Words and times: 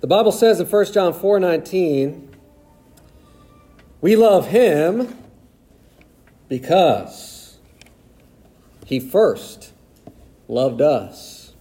The 0.00 0.06
Bible 0.06 0.30
says 0.30 0.60
in 0.60 0.66
1 0.66 0.92
John 0.92 1.12
4 1.12 1.40
19, 1.40 2.36
we 4.00 4.14
love 4.14 4.48
him 4.48 5.16
because 6.48 7.58
he 8.86 9.00
first 9.00 9.72
loved 10.46 10.80
us. 10.80 11.52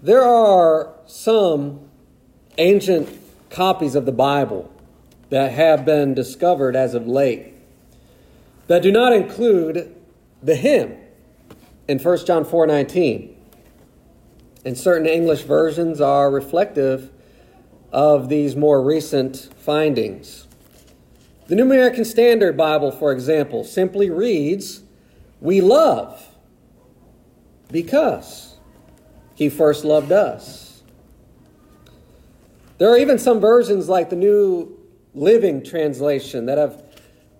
There 0.00 0.22
are 0.22 0.94
some 1.06 1.80
ancient 2.56 3.08
copies 3.50 3.96
of 3.96 4.06
the 4.06 4.12
Bible 4.12 4.72
that 5.30 5.50
have 5.50 5.84
been 5.84 6.14
discovered 6.14 6.76
as 6.76 6.94
of 6.94 7.08
late 7.08 7.52
that 8.68 8.82
do 8.82 8.92
not 8.92 9.12
include 9.12 9.92
the 10.40 10.54
him 10.54 10.96
in 11.88 11.98
1 11.98 12.26
John 12.26 12.44
4:19. 12.44 13.35
And 14.66 14.76
certain 14.76 15.06
English 15.06 15.42
versions 15.42 16.00
are 16.00 16.28
reflective 16.28 17.12
of 17.92 18.28
these 18.28 18.56
more 18.56 18.82
recent 18.82 19.48
findings. 19.56 20.48
The 21.46 21.54
New 21.54 21.62
American 21.62 22.04
Standard 22.04 22.56
Bible, 22.56 22.90
for 22.90 23.12
example, 23.12 23.62
simply 23.62 24.10
reads, 24.10 24.82
"We 25.40 25.60
love 25.60 26.34
because 27.70 28.56
he 29.36 29.48
first 29.48 29.84
loved 29.84 30.10
us." 30.10 30.82
There 32.78 32.90
are 32.90 32.98
even 32.98 33.18
some 33.18 33.38
versions 33.38 33.88
like 33.88 34.10
the 34.10 34.16
New 34.16 34.76
Living 35.14 35.62
Translation 35.62 36.46
that 36.46 36.58
have 36.58 36.82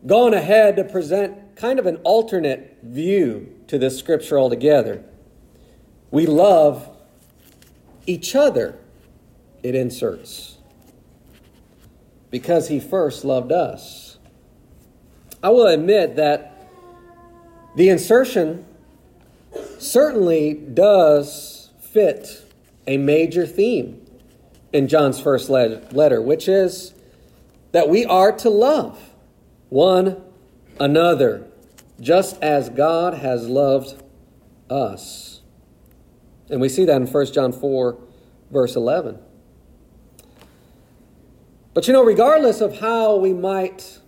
gone 0.06 0.32
ahead 0.32 0.76
to 0.76 0.84
present 0.84 1.56
kind 1.56 1.80
of 1.80 1.86
an 1.86 1.96
alternate 2.04 2.76
view 2.84 3.48
to 3.66 3.78
this 3.78 3.98
scripture 3.98 4.38
altogether. 4.38 5.00
We 6.12 6.26
love 6.26 6.90
each 8.06 8.34
other, 8.34 8.78
it 9.62 9.74
inserts, 9.74 10.58
because 12.30 12.68
he 12.68 12.80
first 12.80 13.24
loved 13.24 13.52
us. 13.52 14.18
I 15.42 15.50
will 15.50 15.66
admit 15.66 16.16
that 16.16 16.70
the 17.76 17.88
insertion 17.88 18.64
certainly 19.78 20.54
does 20.54 21.70
fit 21.80 22.42
a 22.86 22.96
major 22.96 23.46
theme 23.46 24.06
in 24.72 24.88
John's 24.88 25.20
first 25.20 25.48
letter, 25.50 26.20
which 26.20 26.48
is 26.48 26.94
that 27.72 27.88
we 27.88 28.04
are 28.04 28.32
to 28.32 28.48
love 28.48 29.10
one 29.68 30.22
another, 30.80 31.46
just 32.00 32.40
as 32.42 32.68
God 32.68 33.14
has 33.14 33.48
loved 33.48 34.02
us. 34.70 35.35
And 36.48 36.60
we 36.60 36.68
see 36.68 36.84
that 36.84 36.96
in 36.96 37.06
1 37.06 37.32
John 37.32 37.52
4, 37.52 37.98
verse 38.50 38.76
11. 38.76 39.18
But 41.74 41.86
you 41.86 41.92
know, 41.92 42.04
regardless 42.04 42.60
of 42.60 42.78
how 42.78 43.16
we 43.16 43.32
might 43.32 43.98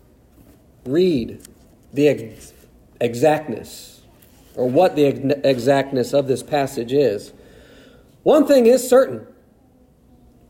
read 0.87 1.47
the 1.93 2.09
ex- 2.09 2.53
exactness 3.01 4.01
or 4.55 4.69
what 4.69 4.97
the 4.97 5.07
ex- 5.07 5.41
exactness 5.45 6.13
of 6.15 6.29
this 6.29 6.43
passage 6.43 6.93
is, 6.93 7.33
one 8.23 8.47
thing 8.47 8.67
is 8.67 8.89
certain 8.89 9.27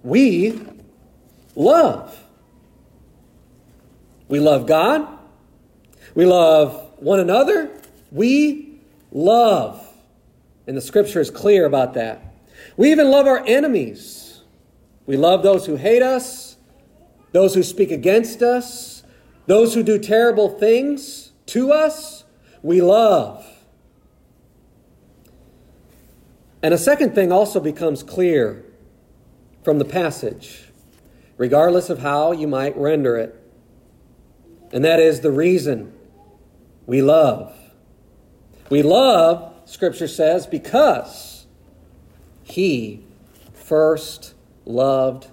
we 0.03 0.61
love. 1.57 2.23
We 4.29 4.41
love 4.41 4.67
God. 4.67 5.07
We 6.15 6.25
love 6.25 6.93
one 6.99 7.21
another. 7.21 7.71
We 8.11 8.81
love. 9.11 9.88
And 10.69 10.77
the 10.77 10.83
scripture 10.83 11.19
is 11.19 11.31
clear 11.31 11.65
about 11.65 11.95
that. 11.95 12.35
We 12.77 12.93
even 12.93 13.11
love 13.11 13.27
our 13.27 13.43
enemies. 13.47 14.43
We 15.07 15.17
love 15.17 15.43
those 15.43 15.65
who 15.65 15.77
hate 15.77 16.03
us, 16.03 16.59
those 17.33 17.55
who 17.55 17.63
speak 17.63 17.91
against 17.91 18.43
us, 18.43 19.03
those 19.47 19.73
who 19.73 19.83
do 19.83 19.99
terrible 19.99 20.51
things 20.51 21.33
to 21.47 21.73
us. 21.73 22.25
We 22.63 22.83
love. 22.83 23.47
And 26.63 26.75
a 26.75 26.79
second 26.79 27.15
thing 27.15 27.33
also 27.33 27.61
becomes 27.61 28.03
clear 28.03 28.63
from 29.65 29.79
the 29.79 29.87
passage, 29.87 30.65
regardless 31.39 31.89
of 31.89 32.01
how 32.01 32.33
you 32.33 32.47
might 32.47 32.77
render 32.77 33.17
it. 33.17 33.35
And 34.71 34.85
that 34.85 35.01
is 35.01 35.21
the 35.21 35.33
reason 35.33 35.95
we 36.85 37.01
love. 37.01 37.57
We 38.69 38.83
love, 38.83 39.55
Scripture 39.69 40.09
says, 40.09 40.47
because 40.47 41.47
He 42.43 43.05
first 43.53 44.33
loved 44.65 45.29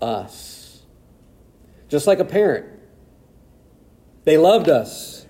us. 0.00 0.82
Just 1.88 2.06
like 2.06 2.20
a 2.20 2.24
parent. 2.24 2.78
They 4.22 4.38
loved 4.38 4.68
us 4.68 5.26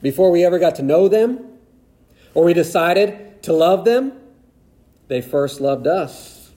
before 0.00 0.30
we 0.30 0.42
ever 0.42 0.58
got 0.58 0.76
to 0.76 0.82
know 0.82 1.06
them 1.06 1.58
or 2.32 2.44
we 2.44 2.54
decided 2.54 3.42
to 3.42 3.52
love 3.52 3.84
them. 3.84 4.12
They 5.08 5.20
first 5.20 5.60
loved 5.60 5.86
us. 5.86 6.54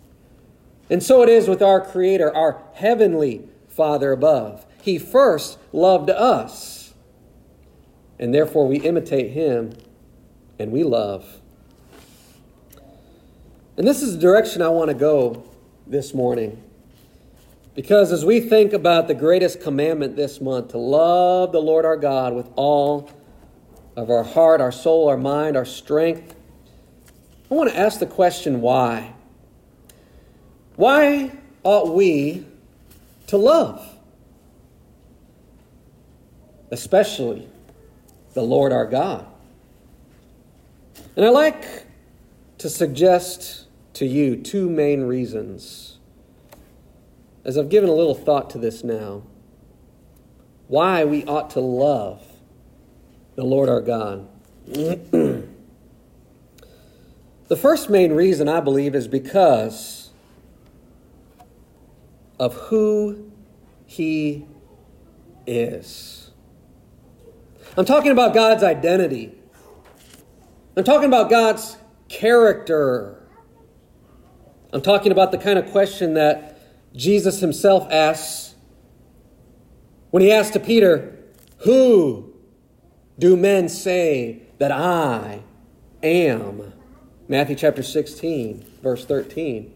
And 0.90 1.04
so 1.04 1.22
it 1.22 1.28
is 1.28 1.50
with 1.50 1.62
our 1.62 1.82
Creator, 1.82 2.34
our 2.34 2.64
heavenly 2.76 3.44
Father 3.68 4.14
above. 4.14 4.66
He 4.82 4.98
first 4.98 5.60
loved 5.74 6.10
us. 6.10 6.94
And 8.18 8.34
therefore 8.34 8.68
we 8.68 8.78
imitate 8.78 9.32
him 9.32 9.74
and 10.60 10.72
we 10.72 10.84
love. 10.84 11.26
And 13.78 13.88
this 13.88 14.02
is 14.02 14.14
the 14.14 14.20
direction 14.20 14.62
I 14.62 14.68
want 14.68 14.90
to 14.90 14.94
go 14.94 15.44
this 15.88 16.14
morning. 16.14 16.62
Because 17.74 18.12
as 18.12 18.26
we 18.26 18.42
think 18.42 18.74
about 18.74 19.08
the 19.08 19.16
greatest 19.16 19.62
commandment 19.62 20.16
this 20.16 20.42
month, 20.42 20.72
to 20.72 20.78
love 20.78 21.52
the 21.52 21.62
Lord 21.62 21.86
our 21.86 21.96
God 21.96 22.34
with 22.34 22.50
all 22.56 23.10
of 23.96 24.10
our 24.10 24.24
heart, 24.24 24.60
our 24.60 24.72
soul, 24.72 25.08
our 25.08 25.18
mind, 25.18 25.56
our 25.56 25.66
strength, 25.66 26.36
I 27.50 27.56
want 27.56 27.72
to 27.72 27.78
ask 27.78 28.00
the 28.00 28.06
question 28.06 28.62
why? 28.62 29.14
Why 30.76 31.32
ought 31.64 31.96
we 31.96 32.46
to 33.28 33.38
love? 33.38 33.96
especially 36.72 37.48
the 38.34 38.42
Lord 38.42 38.72
our 38.72 38.86
God. 38.86 39.26
And 41.16 41.26
I 41.26 41.30
like 41.30 41.86
to 42.60 42.70
suggest 42.70 43.66
to 43.94 44.06
you 44.06 44.36
two 44.36 44.70
main 44.70 45.04
reasons, 45.04 45.98
as 47.44 47.58
I've 47.58 47.70
given 47.70 47.90
a 47.90 47.94
little 47.94 48.16
thought 48.16 48.50
to 48.52 48.58
this 48.58 48.84
now, 48.84 49.24
why 50.68 51.04
we 51.04 51.26
ought 51.26 51.50
to 51.52 51.60
love 51.60 52.24
the 53.36 53.44
Lord 53.44 53.70
our 53.70 53.82
God. 53.82 54.28
the 54.68 55.48
first 57.58 57.90
main 57.90 58.12
reason, 58.12 58.48
I 58.48 58.60
believe, 58.60 58.94
is 58.94 59.08
because 59.08 60.12
of 62.40 62.54
who 62.54 63.32
He 63.86 64.46
is. 65.48 66.32
I'm 67.78 67.86
talking 67.86 68.12
about 68.12 68.34
God's 68.34 68.64
identity. 68.64 69.39
I'm 70.80 70.86
talking 70.86 71.10
about 71.10 71.30
God's 71.30 71.76
character. 72.08 73.22
I'm 74.72 74.82
talking 74.82 75.12
about 75.12 75.34
the 75.34 75.38
kind 75.38 75.60
of 75.60 75.70
question 75.72 76.14
that 76.14 76.58
Jesus 76.96 77.42
himself 77.42 77.92
asks 77.92 78.56
when 80.12 80.24
he 80.24 80.32
asked 80.32 80.54
to 80.54 80.60
Peter, 80.62 81.20
Who 81.66 82.34
do 83.20 83.36
men 83.36 83.68
say 83.68 84.44
that 84.60 84.72
I 84.72 85.42
am? 86.02 86.72
Matthew 87.28 87.58
chapter 87.58 87.84
16, 87.84 88.66
verse 88.82 89.04
13. 89.04 89.74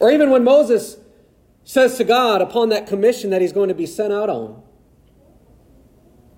Or 0.00 0.10
even 0.10 0.30
when 0.30 0.42
Moses 0.42 0.96
says 1.62 1.96
to 1.98 2.04
God 2.04 2.42
upon 2.42 2.70
that 2.70 2.88
commission 2.88 3.30
that 3.30 3.42
he's 3.42 3.52
going 3.52 3.68
to 3.68 3.76
be 3.76 3.86
sent 3.86 4.12
out 4.12 4.28
on, 4.28 4.60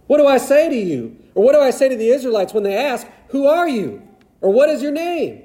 what 0.08 0.18
do 0.18 0.26
I 0.26 0.36
say 0.36 0.68
to 0.68 0.76
you? 0.76 1.23
Or 1.34 1.42
what 1.42 1.52
do 1.52 1.60
I 1.60 1.70
say 1.70 1.88
to 1.88 1.96
the 1.96 2.08
Israelites 2.08 2.54
when 2.54 2.62
they 2.62 2.76
ask, 2.76 3.06
Who 3.28 3.46
are 3.46 3.68
you? 3.68 4.02
Or 4.40 4.52
what 4.52 4.68
is 4.68 4.82
your 4.82 4.92
name? 4.92 5.42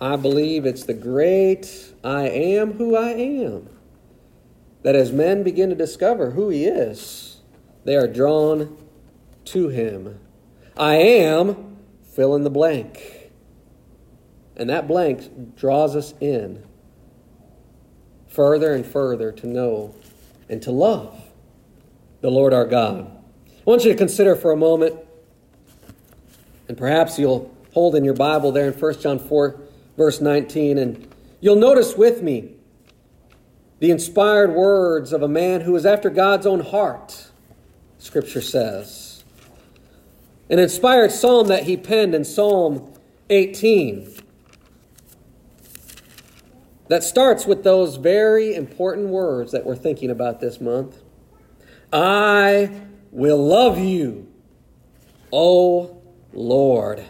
I 0.00 0.16
believe 0.16 0.66
it's 0.66 0.84
the 0.84 0.94
great 0.94 1.92
I 2.02 2.28
am 2.28 2.72
who 2.72 2.96
I 2.96 3.10
am. 3.10 3.68
That 4.82 4.96
as 4.96 5.12
men 5.12 5.44
begin 5.44 5.70
to 5.70 5.76
discover 5.76 6.32
who 6.32 6.48
he 6.48 6.64
is, 6.64 7.40
they 7.84 7.96
are 7.96 8.08
drawn 8.08 8.76
to 9.46 9.68
him. 9.68 10.18
I 10.76 10.96
am, 10.96 11.76
fill 12.02 12.34
in 12.34 12.42
the 12.42 12.50
blank. 12.50 13.30
And 14.56 14.68
that 14.70 14.88
blank 14.88 15.56
draws 15.56 15.94
us 15.94 16.14
in 16.20 16.64
further 18.28 18.74
and 18.74 18.84
further 18.84 19.30
to 19.30 19.46
know 19.46 19.94
and 20.48 20.60
to 20.62 20.70
love 20.70 21.21
the 22.22 22.30
Lord 22.30 22.54
our 22.54 22.64
God. 22.64 23.10
I 23.46 23.50
want 23.64 23.84
you 23.84 23.92
to 23.92 23.98
consider 23.98 24.34
for 24.34 24.52
a 24.52 24.56
moment, 24.56 24.96
and 26.68 26.78
perhaps 26.78 27.18
you'll 27.18 27.54
hold 27.74 27.94
in 27.94 28.04
your 28.04 28.14
Bible 28.14 28.52
there 28.52 28.68
in 28.68 28.72
1 28.72 29.00
John 29.00 29.18
4, 29.18 29.60
verse 29.96 30.20
19. 30.20 30.78
And 30.78 31.14
you'll 31.40 31.56
notice 31.56 31.96
with 31.96 32.22
me 32.22 32.54
the 33.80 33.90
inspired 33.90 34.52
words 34.52 35.12
of 35.12 35.22
a 35.22 35.28
man 35.28 35.62
who 35.62 35.76
is 35.76 35.84
after 35.84 36.08
God's 36.08 36.46
own 36.46 36.60
heart, 36.60 37.26
Scripture 37.98 38.40
says. 38.40 39.24
An 40.48 40.58
inspired 40.58 41.12
psalm 41.12 41.48
that 41.48 41.64
he 41.64 41.76
penned 41.76 42.14
in 42.14 42.24
Psalm 42.24 42.92
18 43.30 44.14
that 46.88 47.02
starts 47.02 47.46
with 47.46 47.64
those 47.64 47.96
very 47.96 48.54
important 48.54 49.08
words 49.08 49.50
that 49.52 49.64
we're 49.64 49.76
thinking 49.76 50.10
about 50.10 50.40
this 50.40 50.60
month. 50.60 51.01
I 51.92 52.70
will 53.10 53.44
love 53.44 53.78
you, 53.78 54.28
O 55.30 56.02
Lord. 56.32 57.04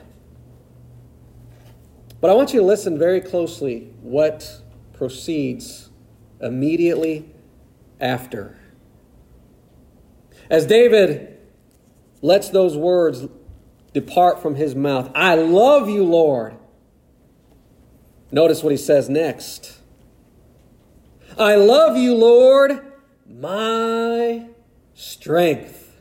But 2.21 2.31
I 2.31 2.35
want 2.35 2.53
you 2.53 2.61
to 2.61 2.67
listen 2.67 2.99
very 2.99 3.21
closely 3.21 3.93
what 4.01 4.63
proceeds 4.93 5.91
immediately 6.41 7.33
after. 8.01 8.59
As 10.51 10.67
David 10.67 11.39
lets 12.21 12.49
those 12.51 12.77
words 12.77 13.27
depart 13.93 14.43
from 14.43 14.57
his 14.57 14.75
mouth, 14.75 15.11
I 15.15 15.35
love 15.35 15.89
you, 15.89 16.05
Lord. 16.05 16.57
Notice 18.31 18.63
what 18.63 18.71
he 18.71 18.77
says 18.77 19.09
next. 19.09 19.79
I 21.39 21.57
love 21.57 21.97
you, 21.97 22.15
Lord, 22.15 22.81
my 23.27 24.47
strength. 25.03 26.01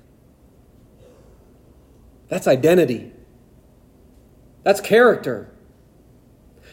That's 2.30 2.48
identity. 2.48 3.12
That's 4.63 4.80
character. 4.80 5.51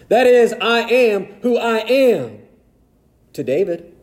That 0.09 0.27
is, 0.27 0.53
I 0.61 0.81
am 0.81 1.25
who 1.41 1.57
I 1.57 1.79
am 1.79 2.41
to 3.33 3.43
David. 3.43 3.97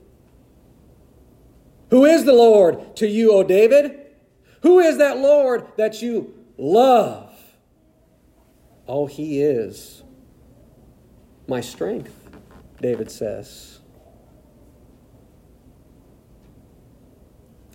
Who 1.91 2.05
is 2.05 2.25
the 2.25 2.33
Lord 2.33 2.95
to 2.97 3.07
you, 3.07 3.31
O 3.31 3.43
David? 3.43 3.99
Who 4.63 4.79
is 4.79 4.97
that 4.97 5.19
Lord 5.19 5.67
that 5.77 6.01
you 6.01 6.33
love? 6.57 7.31
Oh, 8.87 9.05
he 9.05 9.41
is 9.41 10.03
my 11.47 11.61
strength, 11.61 12.13
David 12.81 13.11
says. 13.11 13.79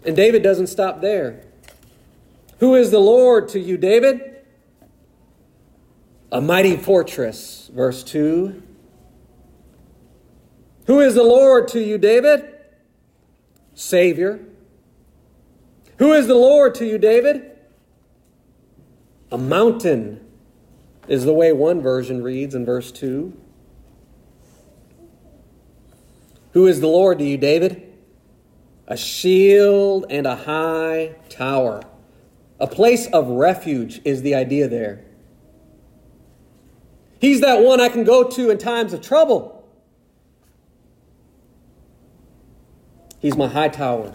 And 0.05 0.17
David 0.17 0.43
doesn't 0.43 0.69
stop 0.69 1.01
there. 1.01 1.45
Who 2.59 2.75
is 2.75 2.91
the 2.91 2.99
Lord 2.99 3.49
to 3.51 3.61
you, 3.61 3.77
David? 3.77 4.37
A 6.33 6.41
mighty 6.41 6.77
fortress, 6.77 7.71
verse 7.75 8.03
2. 8.05 8.63
Who 10.87 11.01
is 11.01 11.15
the 11.15 11.23
Lord 11.23 11.69
to 11.69 11.81
you, 11.81 11.99
David? 11.99 12.55
Savior. 13.75 14.41
Who 15.99 16.13
is 16.13 16.27
the 16.27 16.35
Lord 16.35 16.75
to 16.77 16.87
you, 16.87 16.99
David? 16.99 17.51
A 19.33 19.39
mountain 19.39 20.27
is 21.09 21.25
the 21.25 21.33
way 21.33 21.53
one 21.53 21.81
version 21.81 22.23
reads 22.23 22.55
in 22.55 22.65
verse 22.65 22.91
2. 22.93 23.39
Who 26.53 26.67
is 26.67 26.81
the 26.81 26.89
Lord 26.89 27.19
to 27.19 27.25
you, 27.25 27.37
David? 27.37 27.90
A 28.91 28.97
shield 28.97 30.07
and 30.11 30.27
a 30.27 30.35
high 30.35 31.15
tower. 31.29 31.83
A 32.59 32.67
place 32.67 33.07
of 33.07 33.29
refuge 33.29 34.01
is 34.05 34.23
the 34.23 34.35
idea 34.35 34.69
there. 34.69 35.05
He's 37.21 37.41
that 37.41 37.63
one 37.63 37.81
I 37.81 37.89
can 37.89 38.03
go 38.03 38.25
to 38.25 38.51
in 38.51 38.59
times 38.59 38.93
of 38.93 39.01
trouble. 39.01 39.65
He's 43.21 43.37
my 43.37 43.47
high 43.47 43.69
tower. 43.69 44.15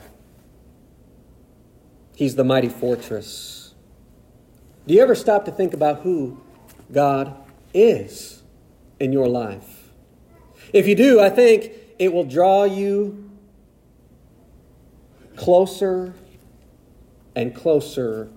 He's 2.15 2.35
the 2.35 2.43
mighty 2.43 2.69
fortress. 2.69 3.73
Do 4.87 4.93
you 4.93 5.01
ever 5.01 5.15
stop 5.15 5.45
to 5.45 5.51
think 5.51 5.73
about 5.73 6.01
who 6.01 6.41
God 6.91 7.35
is 7.73 8.43
in 8.99 9.13
your 9.13 9.29
life? 9.29 9.89
If 10.73 10.85
you 10.87 10.95
do, 10.95 11.21
I 11.21 11.29
think 11.29 11.71
it 11.97 12.11
will 12.11 12.25
draw 12.25 12.65
you 12.65 13.24
closer 15.45 16.11
and 17.35 17.53
closer 17.53 18.27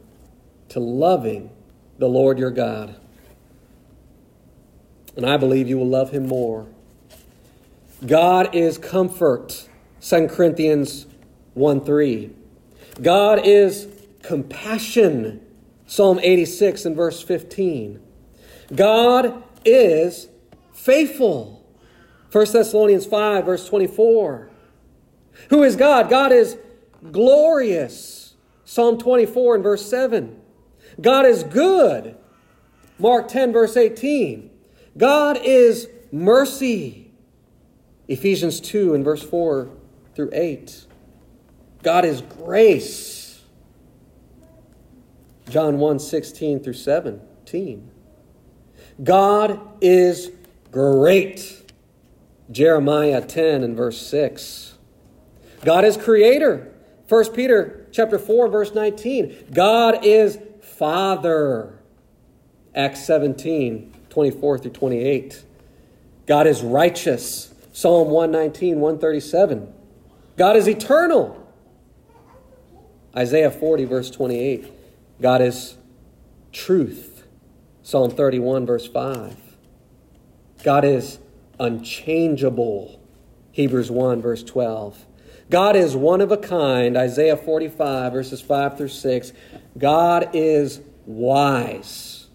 to 0.69 0.79
loving 0.79 1.49
the 1.97 2.07
Lord 2.07 2.39
your 2.39 2.51
God. 2.51 2.95
And 5.17 5.25
I 5.25 5.39
believe 5.39 5.71
you 5.71 5.79
will 5.79 5.89
love 5.89 6.11
him 6.11 6.29
more. 6.29 6.67
God 8.07 8.55
is 8.55 8.77
comfort, 8.77 9.67
2 10.03 10.29
Corinthians 10.29 11.07
1 11.55 11.83
3. 11.83 12.31
God 13.01 13.41
is 13.47 13.89
compassion, 14.23 15.41
Psalm 15.87 16.21
86 16.23 16.85
and 16.85 16.95
verse 16.95 17.23
15. 17.23 18.03
God 18.77 19.43
is 19.65 20.29
faithful. 20.75 21.67
1 22.33 22.53
Thessalonians 22.53 23.07
5, 23.07 23.47
verse 23.47 23.67
24. 23.67 24.51
Who 25.49 25.63
is 25.63 25.75
God? 25.75 26.11
God 26.11 26.33
is 26.33 26.59
glorious. 27.11 28.35
Psalm 28.65 28.99
24 28.99 29.57
and 29.57 29.65
verse 29.65 29.89
7. 29.89 30.41
God 31.01 31.27
is 31.27 31.43
good. 31.45 32.17
Mark 32.99 33.29
10, 33.29 33.53
verse 33.53 33.77
18. 33.77 34.51
God 34.97 35.39
is 35.43 35.89
mercy. 36.11 37.13
Ephesians 38.09 38.61
2 38.61 38.95
and 38.95 39.05
verse 39.05 39.23
4 39.23 39.71
through 40.15 40.31
8. 40.33 40.87
God 41.83 42.05
is 42.05 42.23
grace. 42.23 43.43
John 45.49 45.79
1, 45.79 45.99
16 45.99 46.61
through 46.61 46.73
17. 46.75 47.91
God 49.03 49.61
is 49.81 50.31
great. 50.71 51.73
Jeremiah 52.51 53.25
10 53.25 53.63
and 53.63 53.77
verse 53.77 54.01
6. 54.07 54.75
God 55.65 55.85
is 55.85 55.97
creator. 55.97 56.75
1 57.09 57.33
Peter 57.33 57.87
chapter 57.91 58.19
4 58.19 58.49
verse 58.49 58.75
19. 58.75 59.47
God 59.53 60.05
is 60.05 60.39
father. 60.63 61.79
Acts 62.75 63.05
17 63.05 63.95
24 64.11 64.59
through 64.59 64.71
28. 64.73 65.45
God 66.27 66.47
is 66.47 66.63
righteous. 66.63 67.55
Psalm 67.73 68.09
119 68.09 68.81
137. 68.81 69.73
God 70.37 70.57
is 70.57 70.69
eternal. 70.69 71.35
Isaiah 73.17 73.51
40 73.51 73.85
verse 73.85 74.11
28. 74.11 74.73
God 75.21 75.41
is 75.41 75.77
truth. 76.53 77.25
Psalm 77.83 78.11
31 78.11 78.67
verse 78.67 78.87
5. 78.87 79.37
God 80.63 80.85
is 80.85 81.19
unchangeable. 81.59 83.01
Hebrews 83.53 83.91
1, 83.91 84.21
verse 84.21 84.43
12. 84.43 85.07
God 85.51 85.77
is 85.77 85.97
one 85.97 86.21
of 86.21 86.31
a 86.31 86.37
kind. 86.37 86.97
Isaiah 86.97 87.37
45, 87.37 88.13
verses 88.13 88.41
5 88.41 88.77
through 88.77 88.89
6. 88.89 89.33
God 89.79 90.31
is 90.35 90.81
wise. 91.07 92.27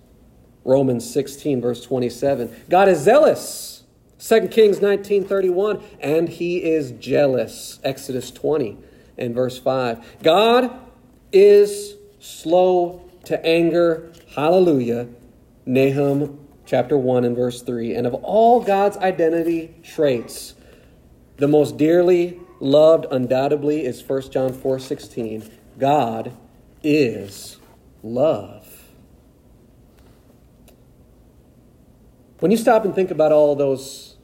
Romans 0.65 1.11
16, 1.11 1.61
verse 1.61 1.83
27. 1.83 2.63
God 2.69 2.87
is 2.89 2.99
zealous. 2.99 3.83
2 4.19 4.47
Kings 4.47 4.81
19, 4.81 5.25
31. 5.25 5.83
And 5.99 6.29
he 6.29 6.63
is 6.63 6.91
jealous. 6.93 7.79
Exodus 7.83 8.31
20 8.31 8.77
and 9.17 9.35
verse 9.35 9.59
5. 9.59 10.23
God 10.23 10.71
is 11.31 11.95
slow 12.19 13.09
to 13.25 13.45
anger. 13.45 14.11
Hallelujah. 14.35 15.07
Nahum 15.65 16.39
chapter 16.65 16.97
1 16.97 17.25
and 17.25 17.35
verse 17.35 17.61
3. 17.61 17.93
And 17.93 18.07
of 18.07 18.13
all 18.15 18.61
God's 18.61 18.97
identity 18.97 19.75
traits, 19.83 20.55
the 21.37 21.47
most 21.47 21.77
dearly 21.77 22.39
loved 22.63 23.05
undoubtedly 23.11 23.85
is 23.85 24.01
1 24.07 24.31
John 24.31 24.53
4 24.53 24.79
16. 24.79 25.49
God 25.77 26.35
is 26.81 27.57
love. 28.01 28.67
When 32.39 32.51
you 32.51 32.57
stop 32.57 32.85
and 32.85 32.95
think 32.95 33.11
about 33.11 33.31
all 33.31 33.55
those 33.55 34.17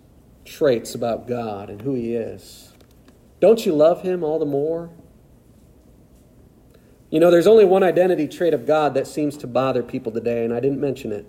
traits 0.45 0.95
about 0.95 1.27
God 1.27 1.69
and 1.69 1.81
who 1.81 1.93
He 1.93 2.15
is, 2.15 2.73
don't 3.39 3.65
you 3.65 3.73
love 3.73 4.01
Him 4.01 4.23
all 4.23 4.39
the 4.39 4.45
more? 4.45 4.89
You 7.09 7.19
know, 7.19 7.31
there's 7.31 7.47
only 7.47 7.65
one 7.65 7.83
identity 7.83 8.27
trait 8.27 8.53
of 8.53 8.65
God 8.65 8.93
that 8.93 9.07
seems 9.07 9.35
to 9.37 9.47
bother 9.47 9.83
people 9.83 10.11
today, 10.11 10.45
and 10.45 10.53
I 10.53 10.59
didn't 10.59 10.79
mention 10.79 11.11
it. 11.11 11.25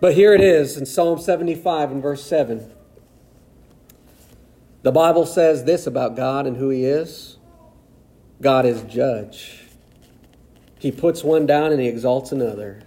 But 0.00 0.14
here 0.14 0.34
it 0.34 0.42
is 0.42 0.76
in 0.76 0.84
Psalm 0.84 1.18
75 1.18 1.90
and 1.90 2.02
verse 2.02 2.22
7. 2.22 2.70
The 4.84 4.92
Bible 4.92 5.24
says 5.24 5.64
this 5.64 5.86
about 5.86 6.14
God 6.14 6.46
and 6.46 6.58
who 6.58 6.68
He 6.68 6.84
is 6.84 7.38
God 8.42 8.66
is 8.66 8.82
judge. 8.82 9.62
He 10.78 10.92
puts 10.92 11.24
one 11.24 11.46
down 11.46 11.72
and 11.72 11.80
He 11.80 11.88
exalts 11.88 12.32
another. 12.32 12.82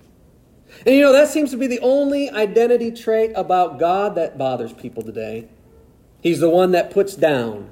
And 0.85 0.93
you 0.93 1.01
know, 1.01 1.11
that 1.11 1.29
seems 1.29 1.49
to 1.51 1.57
be 1.57 1.65
the 1.65 1.79
only 1.79 2.29
identity 2.29 2.91
trait 2.91 3.31
about 3.33 3.79
God 3.79 4.13
that 4.13 4.37
bothers 4.37 4.73
people 4.73 5.01
today. 5.01 5.47
He's 6.21 6.39
the 6.39 6.49
one 6.49 6.71
that 6.71 6.91
puts 6.91 7.15
down. 7.15 7.71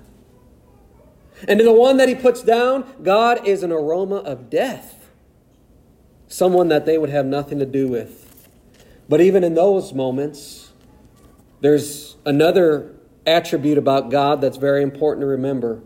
And 1.48 1.60
to 1.60 1.66
the 1.66 1.74
one 1.74 1.98
that 1.98 2.10
he 2.10 2.16
puts 2.16 2.42
down, 2.42 2.86
God 3.04 3.46
is 3.46 3.62
an 3.62 3.72
aroma 3.72 4.18
of 4.18 4.50
death. 4.50 5.12
Someone 6.28 6.70
that 6.70 6.86
they 6.88 6.98
would 6.98 7.10
have 7.10 7.26
nothing 7.26 7.60
to 7.60 7.66
do 7.66 7.88
with. 7.88 8.48
But 9.08 9.22
even 9.22 9.44
in 9.44 9.54
those 9.54 9.94
moments, 9.94 10.72
there's 11.62 12.16
another 12.26 12.95
attribute 13.26 13.78
about 13.78 14.10
God 14.10 14.42
that's 14.42 14.58
very 14.58 14.84
important 14.84 15.22
to 15.22 15.28
remember. 15.28 15.82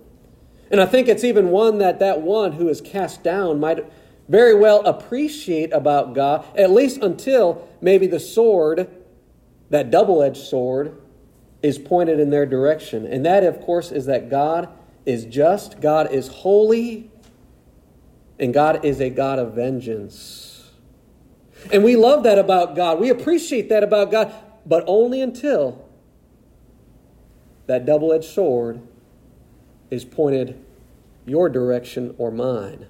And 0.71 0.79
I 0.79 0.85
think 0.85 1.07
it's 1.07 1.23
even 1.23 1.49
one 1.49 1.79
that 1.79 1.99
that 1.99 2.21
one 2.21 2.53
who 2.53 2.67
is 2.67 2.81
cast 2.81 3.23
down 3.23 3.59
might 3.59 3.85
very 4.27 4.53
well 4.53 4.85
appreciate 4.85 5.73
about 5.73 6.13
God, 6.13 6.45
at 6.55 6.69
least 6.69 7.01
until 7.01 7.67
maybe 7.81 8.05
the 8.05 8.19
sword, 8.19 8.87
that 9.71 9.89
double 9.89 10.21
edged 10.21 10.45
sword, 10.45 10.95
is 11.63 11.79
pointed 11.79 12.19
in 12.19 12.29
their 12.29 12.45
direction. 12.45 13.05
And 13.05 13.25
that, 13.25 13.43
of 13.43 13.59
course, 13.61 13.91
is 13.91 14.05
that 14.05 14.29
God 14.29 14.69
is 15.05 15.25
just, 15.25 15.81
God 15.81 16.11
is 16.11 16.27
holy, 16.27 17.09
and 18.37 18.53
God 18.53 18.85
is 18.85 19.01
a 19.01 19.09
God 19.09 19.39
of 19.39 19.53
vengeance. 19.53 20.69
And 21.73 21.83
we 21.83 21.95
love 21.95 22.23
that 22.23 22.37
about 22.37 22.75
God. 22.75 22.99
We 22.99 23.09
appreciate 23.09 23.69
that 23.69 23.83
about 23.83 24.11
God, 24.11 24.33
but 24.65 24.83
only 24.87 25.21
until 25.21 25.88
that 27.69 27.85
double 27.85 28.11
edged 28.11 28.25
sword 28.25 28.81
is 29.91 30.03
pointed 30.03 30.59
your 31.27 31.47
direction 31.49 32.15
or 32.17 32.31
mine. 32.31 32.87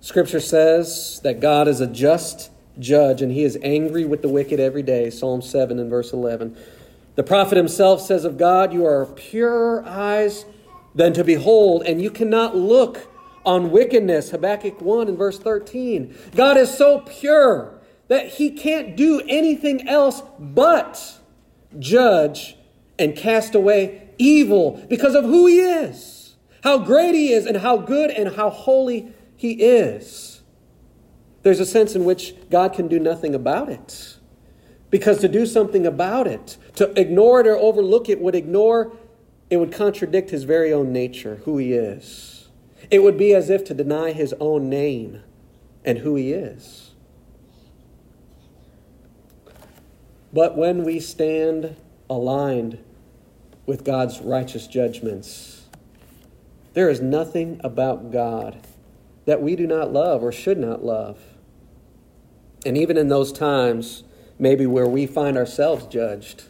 Scripture 0.00 0.40
says 0.40 1.20
that 1.22 1.38
God 1.38 1.68
is 1.68 1.82
a 1.82 1.86
just 1.86 2.50
judge 2.78 3.20
and 3.20 3.30
he 3.30 3.44
is 3.44 3.58
angry 3.62 4.06
with 4.06 4.22
the 4.22 4.28
wicked 4.30 4.58
every 4.58 4.82
day. 4.82 5.10
Psalm 5.10 5.42
7 5.42 5.78
and 5.78 5.90
verse 5.90 6.14
11. 6.14 6.56
The 7.14 7.22
prophet 7.22 7.58
himself 7.58 8.00
says 8.00 8.24
of 8.24 8.38
God, 8.38 8.72
You 8.72 8.86
are 8.86 9.04
purer 9.04 9.84
eyes 9.86 10.46
than 10.94 11.12
to 11.12 11.22
behold, 11.24 11.82
and 11.82 12.00
you 12.00 12.10
cannot 12.10 12.56
look 12.56 13.06
on 13.44 13.70
wickedness. 13.70 14.30
Habakkuk 14.30 14.80
1 14.80 15.08
and 15.08 15.18
verse 15.18 15.38
13. 15.38 16.16
God 16.34 16.56
is 16.56 16.72
so 16.72 17.00
pure 17.00 17.78
that 18.08 18.28
he 18.28 18.50
can't 18.50 18.96
do 18.96 19.20
anything 19.28 19.86
else 19.86 20.22
but 20.38 21.18
judge 21.78 22.56
and 22.98 23.16
cast 23.16 23.54
away 23.54 24.08
evil 24.18 24.84
because 24.88 25.14
of 25.14 25.24
who 25.24 25.46
he 25.46 25.60
is, 25.60 26.36
how 26.62 26.78
great 26.78 27.14
he 27.14 27.32
is, 27.32 27.46
and 27.46 27.56
how 27.56 27.76
good 27.76 28.10
and 28.10 28.36
how 28.36 28.50
holy 28.50 29.12
he 29.36 29.52
is. 29.52 30.42
There's 31.42 31.60
a 31.60 31.66
sense 31.66 31.94
in 31.94 32.04
which 32.04 32.34
God 32.50 32.72
can 32.72 32.88
do 32.88 32.98
nothing 32.98 33.34
about 33.34 33.68
it. 33.68 34.16
Because 34.90 35.18
to 35.20 35.28
do 35.28 35.44
something 35.44 35.86
about 35.86 36.26
it, 36.26 36.56
to 36.76 36.98
ignore 36.98 37.40
it 37.40 37.46
or 37.46 37.56
overlook 37.56 38.08
it, 38.08 38.20
would 38.20 38.34
ignore, 38.34 38.96
it 39.50 39.56
would 39.56 39.72
contradict 39.72 40.30
his 40.30 40.44
very 40.44 40.72
own 40.72 40.92
nature, 40.92 41.40
who 41.44 41.58
he 41.58 41.72
is. 41.72 42.48
It 42.90 43.02
would 43.02 43.18
be 43.18 43.34
as 43.34 43.50
if 43.50 43.64
to 43.64 43.74
deny 43.74 44.12
his 44.12 44.34
own 44.40 44.68
name 44.68 45.22
and 45.84 45.98
who 45.98 46.14
he 46.14 46.32
is. 46.32 46.92
But 50.32 50.56
when 50.56 50.82
we 50.82 50.98
stand 50.98 51.76
aligned 52.08 52.78
with 53.66 53.84
God's 53.84 54.20
righteous 54.20 54.66
judgments, 54.66 55.62
there 56.74 56.90
is 56.90 57.00
nothing 57.00 57.60
about 57.64 58.10
God 58.10 58.66
that 59.26 59.40
we 59.40 59.56
do 59.56 59.66
not 59.66 59.92
love 59.92 60.22
or 60.22 60.32
should 60.32 60.58
not 60.58 60.84
love. 60.84 61.18
And 62.66 62.76
even 62.76 62.96
in 62.96 63.08
those 63.08 63.32
times, 63.32 64.04
maybe 64.38 64.66
where 64.66 64.86
we 64.86 65.06
find 65.06 65.36
ourselves 65.36 65.86
judged, 65.86 66.44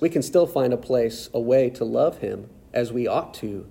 we 0.00 0.08
can 0.08 0.22
still 0.22 0.46
find 0.46 0.72
a 0.72 0.76
place, 0.76 1.28
a 1.34 1.40
way 1.40 1.70
to 1.70 1.84
love 1.84 2.18
Him 2.18 2.48
as 2.72 2.92
we 2.92 3.06
ought 3.06 3.34
to, 3.34 3.66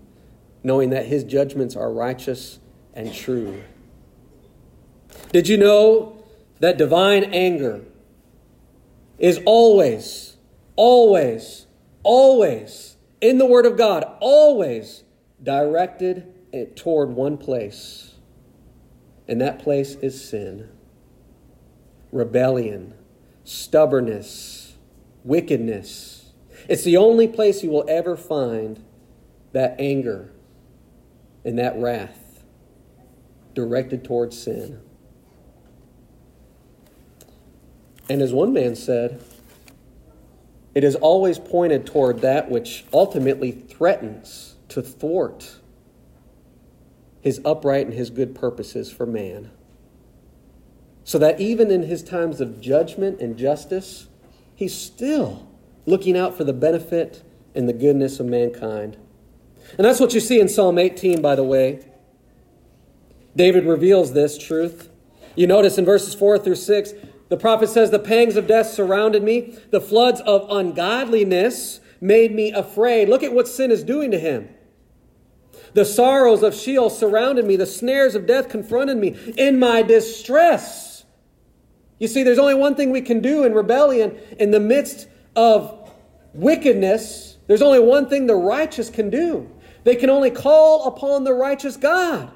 knowing 0.63 0.89
that 0.89 1.05
His 1.05 1.23
judgments 1.23 1.75
are 1.75 1.91
righteous 1.91 2.59
and 2.93 3.13
true. 3.13 3.61
Did 5.31 5.47
you 5.47 5.57
know 5.57 6.23
that 6.59 6.77
divine 6.77 7.25
anger 7.25 7.81
is 9.17 9.39
always, 9.45 10.34
always, 10.75 11.67
always, 12.03 12.97
in 13.21 13.37
the 13.37 13.45
Word 13.45 13.65
of 13.65 13.77
God, 13.77 14.05
always 14.19 15.03
directed 15.41 16.75
toward 16.75 17.09
one 17.09 17.37
place, 17.37 18.15
and 19.27 19.41
that 19.41 19.59
place 19.59 19.95
is 19.95 20.27
sin, 20.27 20.69
rebellion, 22.11 22.93
stubbornness, 23.43 24.75
wickedness. 25.23 26.33
It's 26.69 26.83
the 26.83 26.97
only 26.97 27.27
place 27.27 27.63
you 27.63 27.69
will 27.69 27.85
ever 27.87 28.15
find 28.15 28.83
that 29.51 29.75
anger 29.79 30.31
and 31.43 31.59
that 31.59 31.77
wrath 31.77 32.43
directed 33.53 34.03
towards 34.03 34.37
sin. 34.37 34.81
And 38.09 38.21
as 38.21 38.33
one 38.33 38.53
man 38.53 38.75
said, 38.75 39.23
it 40.75 40.83
is 40.83 40.95
always 40.95 41.39
pointed 41.39 41.85
toward 41.85 42.21
that 42.21 42.51
which 42.51 42.85
ultimately 42.93 43.51
threatens 43.51 44.55
to 44.67 44.81
thwart 44.81 45.55
his 47.21 47.41
upright 47.43 47.87
and 47.87 47.95
his 47.95 48.11
good 48.11 48.35
purposes 48.35 48.91
for 48.91 49.05
man. 49.05 49.49
So 51.05 51.17
that 51.17 51.39
even 51.39 51.71
in 51.71 51.83
his 51.83 52.03
times 52.03 52.41
of 52.41 52.61
judgment 52.61 53.19
and 53.21 53.37
justice, 53.37 54.07
he's 54.53 54.75
still 54.75 55.47
looking 55.85 56.17
out 56.17 56.35
for 56.35 56.43
the 56.43 56.53
benefit 56.53 57.23
and 57.55 57.69
the 57.69 57.73
goodness 57.73 58.19
of 58.19 58.25
mankind. 58.25 58.97
And 59.77 59.85
that's 59.85 59.99
what 59.99 60.13
you 60.13 60.19
see 60.19 60.39
in 60.39 60.49
Psalm 60.49 60.77
18, 60.77 61.21
by 61.21 61.35
the 61.35 61.43
way. 61.43 61.83
David 63.35 63.65
reveals 63.65 64.13
this 64.13 64.37
truth. 64.37 64.89
You 65.35 65.47
notice 65.47 65.77
in 65.77 65.85
verses 65.85 66.13
4 66.13 66.39
through 66.39 66.55
6, 66.55 66.93
the 67.29 67.37
prophet 67.37 67.69
says, 67.69 67.91
The 67.91 67.99
pangs 67.99 68.35
of 68.35 68.47
death 68.47 68.67
surrounded 68.67 69.23
me, 69.23 69.57
the 69.71 69.81
floods 69.81 70.21
of 70.21 70.47
ungodliness 70.49 71.79
made 72.01 72.35
me 72.35 72.51
afraid. 72.51 73.09
Look 73.09 73.23
at 73.23 73.33
what 73.33 73.47
sin 73.47 73.71
is 73.71 73.83
doing 73.83 74.11
to 74.11 74.19
him. 74.19 74.49
The 75.73 75.85
sorrows 75.85 76.43
of 76.43 76.55
Sheol 76.55 76.89
surrounded 76.89 77.45
me. 77.45 77.55
The 77.55 77.65
snares 77.65 78.15
of 78.15 78.25
death 78.25 78.49
confronted 78.49 78.97
me 78.97 79.17
in 79.37 79.59
my 79.59 79.81
distress. 79.81 81.03
You 81.99 82.07
see, 82.07 82.23
there's 82.23 82.39
only 82.39 82.53
one 82.53 82.75
thing 82.75 82.91
we 82.91 83.01
can 83.01 83.21
do 83.21 83.43
in 83.43 83.53
rebellion 83.53 84.17
in 84.39 84.51
the 84.51 84.59
midst 84.59 85.07
of 85.35 85.91
wickedness. 86.33 87.37
There's 87.47 87.61
only 87.61 87.79
one 87.79 88.09
thing 88.09 88.27
the 88.27 88.35
righteous 88.35 88.89
can 88.89 89.09
do. 89.09 89.49
They 89.83 89.95
can 89.95 90.09
only 90.09 90.31
call 90.31 90.87
upon 90.87 91.23
the 91.23 91.33
righteous 91.33 91.77
God, 91.77 92.31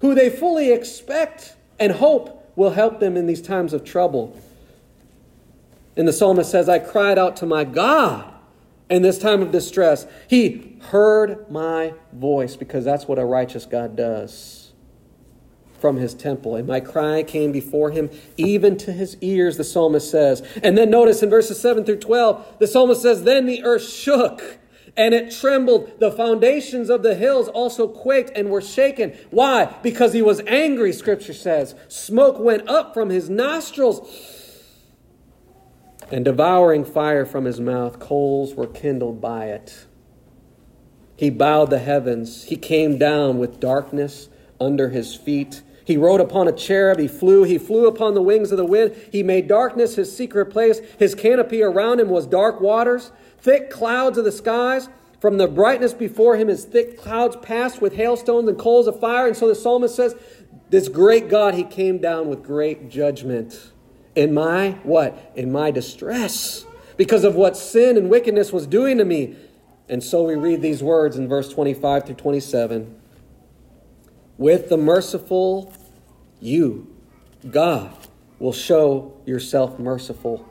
who 0.00 0.14
they 0.14 0.30
fully 0.30 0.72
expect 0.72 1.56
and 1.78 1.92
hope 1.92 2.43
will 2.56 2.70
help 2.70 3.00
them 3.00 3.16
in 3.16 3.26
these 3.26 3.42
times 3.42 3.72
of 3.72 3.84
trouble. 3.84 4.38
And 5.96 6.08
the 6.08 6.12
psalmist 6.12 6.50
says, 6.50 6.68
I 6.68 6.78
cried 6.78 7.18
out 7.18 7.36
to 7.38 7.46
my 7.46 7.64
God 7.64 8.32
in 8.90 9.02
this 9.02 9.18
time 9.18 9.42
of 9.42 9.50
distress. 9.50 10.06
He 10.28 10.76
heard 10.90 11.50
my 11.50 11.94
voice 12.12 12.56
because 12.56 12.84
that's 12.84 13.06
what 13.06 13.18
a 13.18 13.24
righteous 13.24 13.66
God 13.66 13.96
does 13.96 14.72
from 15.84 15.96
his 15.96 16.14
temple. 16.14 16.56
And 16.56 16.66
my 16.66 16.80
cry 16.80 17.22
came 17.22 17.52
before 17.52 17.90
him, 17.90 18.10
even 18.36 18.76
to 18.78 18.92
his 18.92 19.16
ears, 19.20 19.56
the 19.56 19.64
psalmist 19.64 20.10
says. 20.10 20.42
And 20.62 20.78
then 20.78 20.90
notice 20.90 21.22
in 21.22 21.30
verses 21.30 21.60
7 21.60 21.84
through 21.84 21.98
12, 21.98 22.56
the 22.58 22.66
psalmist 22.66 23.02
says, 23.02 23.24
Then 23.24 23.46
the 23.46 23.62
earth 23.64 23.88
shook 23.88 24.58
and 24.96 25.14
it 25.14 25.30
trembled. 25.30 25.98
The 26.00 26.12
foundations 26.12 26.90
of 26.90 27.02
the 27.02 27.14
hills 27.14 27.48
also 27.48 27.88
quaked 27.88 28.30
and 28.36 28.50
were 28.50 28.62
shaken. 28.62 29.16
Why? 29.30 29.74
Because 29.82 30.12
he 30.12 30.22
was 30.22 30.40
angry, 30.46 30.92
scripture 30.92 31.34
says. 31.34 31.74
Smoke 31.88 32.38
went 32.38 32.68
up 32.68 32.94
from 32.94 33.10
his 33.10 33.28
nostrils 33.28 34.42
and 36.10 36.24
devouring 36.24 36.84
fire 36.84 37.24
from 37.24 37.44
his 37.44 37.60
mouth, 37.60 37.98
coals 37.98 38.54
were 38.54 38.66
kindled 38.66 39.20
by 39.20 39.46
it. 39.46 39.86
He 41.16 41.30
bowed 41.30 41.70
the 41.70 41.78
heavens. 41.78 42.44
He 42.44 42.56
came 42.56 42.98
down 42.98 43.38
with 43.38 43.60
darkness 43.60 44.28
under 44.60 44.90
his 44.90 45.14
feet. 45.14 45.62
He 45.84 45.96
rode 45.96 46.20
upon 46.20 46.48
a 46.48 46.52
cherub. 46.52 46.98
He 46.98 47.08
flew. 47.08 47.44
He 47.44 47.58
flew 47.58 47.86
upon 47.86 48.14
the 48.14 48.22
wings 48.22 48.50
of 48.50 48.58
the 48.58 48.64
wind. 48.64 48.96
He 49.12 49.22
made 49.22 49.46
darkness 49.46 49.94
his 49.94 50.14
secret 50.14 50.46
place. 50.46 50.80
His 50.98 51.14
canopy 51.14 51.62
around 51.62 52.00
him 52.00 52.08
was 52.08 52.26
dark 52.26 52.60
waters, 52.60 53.12
thick 53.44 53.70
clouds 53.70 54.18
of 54.18 54.24
the 54.24 54.32
skies. 54.32 54.88
From 55.20 55.38
the 55.38 55.46
brightness 55.46 55.94
before 55.94 56.36
him, 56.36 56.48
his 56.48 56.64
thick 56.64 56.98
clouds 56.98 57.36
passed 57.36 57.80
with 57.80 57.94
hailstones 57.94 58.48
and 58.48 58.58
coals 58.58 58.86
of 58.86 58.98
fire. 58.98 59.26
And 59.26 59.36
so 59.36 59.46
the 59.46 59.54
psalmist 59.54 59.94
says, 59.94 60.16
This 60.70 60.88
great 60.88 61.28
God, 61.28 61.54
he 61.54 61.62
came 61.62 61.98
down 61.98 62.28
with 62.28 62.42
great 62.42 62.90
judgment 62.90 63.70
in 64.14 64.34
my 64.34 64.72
what? 64.82 65.32
In 65.34 65.52
my 65.52 65.70
distress 65.70 66.66
because 66.96 67.24
of 67.24 67.34
what 67.34 67.56
sin 67.56 67.96
and 67.96 68.08
wickedness 68.08 68.52
was 68.52 68.66
doing 68.66 68.98
to 68.98 69.04
me. 69.04 69.36
And 69.88 70.02
so 70.02 70.24
we 70.24 70.34
read 70.34 70.62
these 70.62 70.82
words 70.82 71.16
in 71.16 71.28
verse 71.28 71.48
25 71.52 72.06
through 72.06 72.14
27. 72.14 73.00
With 74.38 74.68
the 74.68 74.76
merciful, 74.76 75.72
you, 76.40 76.94
God, 77.50 77.94
will 78.38 78.52
show 78.52 79.20
yourself 79.26 79.78
merciful. 79.78 80.48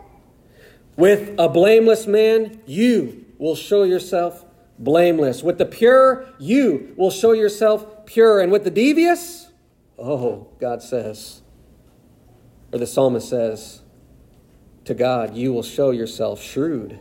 With 0.95 1.35
a 1.39 1.50
blameless 1.50 2.05
man, 2.05 2.62
you 2.65 3.25
will 3.38 3.55
show 3.55 3.83
yourself 3.83 4.45
blameless. 4.77 5.43
With 5.43 5.57
the 5.57 5.65
pure, 5.65 6.27
you 6.39 6.93
will 6.97 7.12
show 7.12 7.31
yourself 7.31 8.05
pure. 8.05 8.41
And 8.41 8.51
with 8.51 8.63
the 8.63 8.71
devious, 8.71 9.51
oh, 9.97 10.47
God 10.59 10.81
says, 10.83 11.41
or 12.71 12.79
the 12.79 12.88
psalmist 12.88 13.29
says, 13.29 13.81
to 14.85 14.93
God, 14.93 15.35
you 15.35 15.53
will 15.53 15.63
show 15.63 15.91
yourself 15.91 16.41
shrewd. 16.43 17.00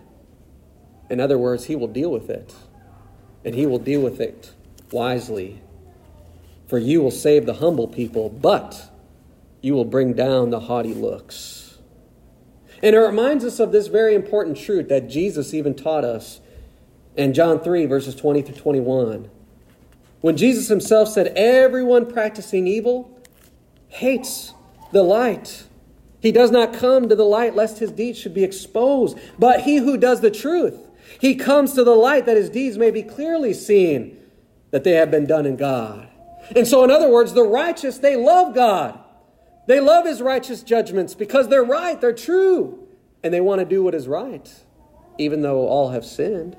In 1.11 1.21
other 1.21 1.37
words, 1.37 1.65
He 1.65 1.77
will 1.77 1.89
deal 1.89 2.11
with 2.11 2.31
it, 2.31 2.55
and 3.45 3.55
He 3.55 3.67
will 3.67 3.79
deal 3.79 4.01
with 4.01 4.21
it 4.21 4.53
wisely. 4.91 5.61
For 6.69 6.79
you 6.79 7.03
will 7.03 7.11
save 7.11 7.45
the 7.45 7.55
humble 7.55 7.89
people, 7.89 8.31
but 8.31 8.91
you 9.61 9.75
will 9.75 9.85
bring 9.85 10.15
down 10.15 10.51
the 10.51 10.61
haughty 10.61 10.95
looks. 10.95 11.62
And 12.83 12.97
it 12.97 12.99
reminds 12.99 13.45
us 13.45 13.61
of 13.61 13.71
this 13.71 13.87
very 13.87 14.15
important 14.15 14.57
truth 14.57 14.89
that 14.89 15.09
Jesus 15.09 15.55
even 15.55 15.75
taught 15.75 16.05
us 16.05 16.41
in 17.17 17.33
John 17.33 17.61
3, 17.61 17.87
verses 17.87 18.15
20 18.15 18.43
through 18.43 18.57
21. 18.57 19.31
When 20.21 20.37
Jesus 20.37 20.69
himself 20.69 21.09
said, 21.09 21.29
Everyone 21.37 22.11
practicing 22.11 22.67
evil 22.67 23.11
hates 23.89 24.55
the 24.93 25.03
light. 25.03 25.65
He 26.21 26.33
does 26.33 26.51
not 26.51 26.73
come 26.73 27.09
to 27.09 27.17
the 27.17 27.25
light 27.25 27.55
lest 27.55 27.79
his 27.79 27.91
deeds 27.91 28.19
should 28.19 28.35
be 28.35 28.45
exposed. 28.45 29.19
But 29.39 29.63
he 29.63 29.77
who 29.77 29.97
does 29.97 30.21
the 30.21 30.31
truth, 30.31 30.79
he 31.21 31.35
comes 31.35 31.73
to 31.75 31.85
the 31.85 31.95
light 31.95 32.27
that 32.27 32.37
his 32.37 32.51
deeds 32.51 32.79
may 32.79 32.91
be 32.91 33.03
clearly 33.03 33.53
seen, 33.53 34.19
that 34.71 34.85
they 34.85 34.93
have 34.93 35.11
been 35.11 35.27
done 35.27 35.47
in 35.47 35.57
God. 35.57 36.09
And 36.55 36.67
so, 36.67 36.85
in 36.85 36.91
other 36.91 37.09
words, 37.09 37.33
the 37.33 37.43
righteous, 37.43 37.99
they 37.99 38.17
love 38.17 38.55
God. 38.55 38.99
They 39.67 39.81
love 39.81 40.07
his 40.07 40.21
righteous 40.21 40.63
judgments 40.63 41.15
because 41.15 41.49
they're 41.49 41.65
right, 41.65 42.01
they're 42.01 42.13
true, 42.13 42.87
and 43.23 43.33
they 43.33 43.41
want 43.41 43.61
to 43.61 43.65
do 43.65 43.83
what 43.83 43.95
is 43.95 44.09
right, 44.09 44.53
even 45.19 45.43
though 45.43 45.69
all 45.69 45.91
have 45.91 46.05
sinned. 46.05 46.57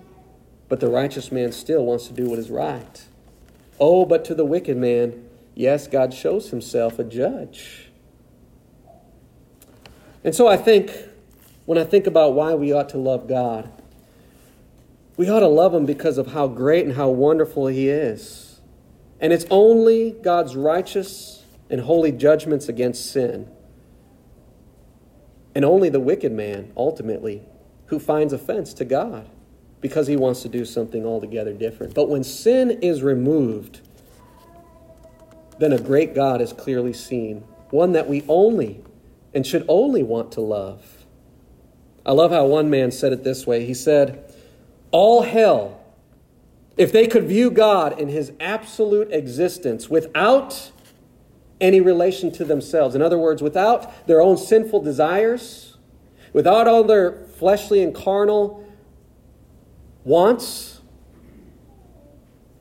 But 0.69 0.79
the 0.79 0.87
righteous 0.87 1.31
man 1.31 1.51
still 1.51 1.85
wants 1.85 2.07
to 2.07 2.13
do 2.13 2.29
what 2.29 2.39
is 2.39 2.49
right. 2.49 3.03
Oh, 3.79 4.05
but 4.05 4.23
to 4.25 4.35
the 4.35 4.45
wicked 4.45 4.77
man, 4.77 5.27
yes, 5.55 5.87
God 5.87 6.13
shows 6.13 6.49
himself 6.49 6.99
a 6.99 7.03
judge. 7.03 7.89
And 10.23 10.33
so 10.33 10.47
I 10.47 10.55
think, 10.55 10.91
when 11.65 11.77
I 11.77 11.83
think 11.83 12.07
about 12.07 12.33
why 12.33 12.53
we 12.53 12.71
ought 12.71 12.89
to 12.89 12.97
love 12.97 13.27
God, 13.27 13.69
we 15.17 15.29
ought 15.29 15.41
to 15.41 15.47
love 15.47 15.73
him 15.73 15.85
because 15.85 16.17
of 16.17 16.27
how 16.27 16.47
great 16.47 16.85
and 16.85 16.95
how 16.95 17.09
wonderful 17.09 17.67
he 17.67 17.89
is. 17.89 18.61
And 19.19 19.31
it's 19.31 19.45
only 19.49 20.11
God's 20.11 20.55
righteous 20.55 21.32
and 21.73 21.81
holy 21.81 22.11
judgments 22.11 22.69
against 22.69 23.11
sin, 23.11 23.49
and 25.55 25.65
only 25.65 25.89
the 25.89 25.99
wicked 25.99 26.31
man, 26.31 26.71
ultimately, 26.77 27.41
who 27.87 27.97
finds 27.97 28.31
offense 28.31 28.75
to 28.75 28.85
God 28.85 29.27
because 29.81 30.05
he 30.05 30.15
wants 30.15 30.43
to 30.43 30.49
do 30.49 30.65
something 30.65 31.03
altogether 31.03 31.51
different. 31.51 31.95
But 31.95 32.09
when 32.09 32.23
sin 32.23 32.69
is 32.83 33.01
removed, 33.01 33.81
then 35.57 35.73
a 35.73 35.79
great 35.79 36.13
God 36.13 36.41
is 36.41 36.53
clearly 36.53 36.93
seen, 36.93 37.43
one 37.71 37.93
that 37.93 38.07
we 38.07 38.23
only 38.27 38.83
and 39.33 39.43
should 39.43 39.65
only 39.67 40.03
want 40.03 40.31
to 40.33 40.41
love. 40.41 41.07
I 42.05 42.11
love 42.11 42.29
how 42.29 42.45
one 42.45 42.69
man 42.69 42.91
said 42.91 43.13
it 43.13 43.23
this 43.23 43.47
way. 43.47 43.65
He 43.65 43.73
said, 43.73 44.31
All 44.91 45.23
hell, 45.23 45.83
if 46.77 46.91
they 46.91 47.07
could 47.07 47.23
view 47.23 47.49
God 47.49 47.99
in 47.99 48.09
his 48.09 48.31
absolute 48.39 49.11
existence 49.11 49.89
without 49.89 50.71
any 51.61 51.81
relation 51.81 52.31
to 52.33 52.45
themselves, 52.45 52.95
in 52.95 53.01
other 53.01 53.17
words, 53.17 53.41
without 53.41 54.07
their 54.07 54.21
own 54.21 54.37
sinful 54.37 54.81
desires, 54.81 55.77
without 56.33 56.67
all 56.67 56.83
their 56.83 57.25
fleshly 57.37 57.81
and 57.81 57.93
carnal 57.93 58.67
wants 60.03 60.81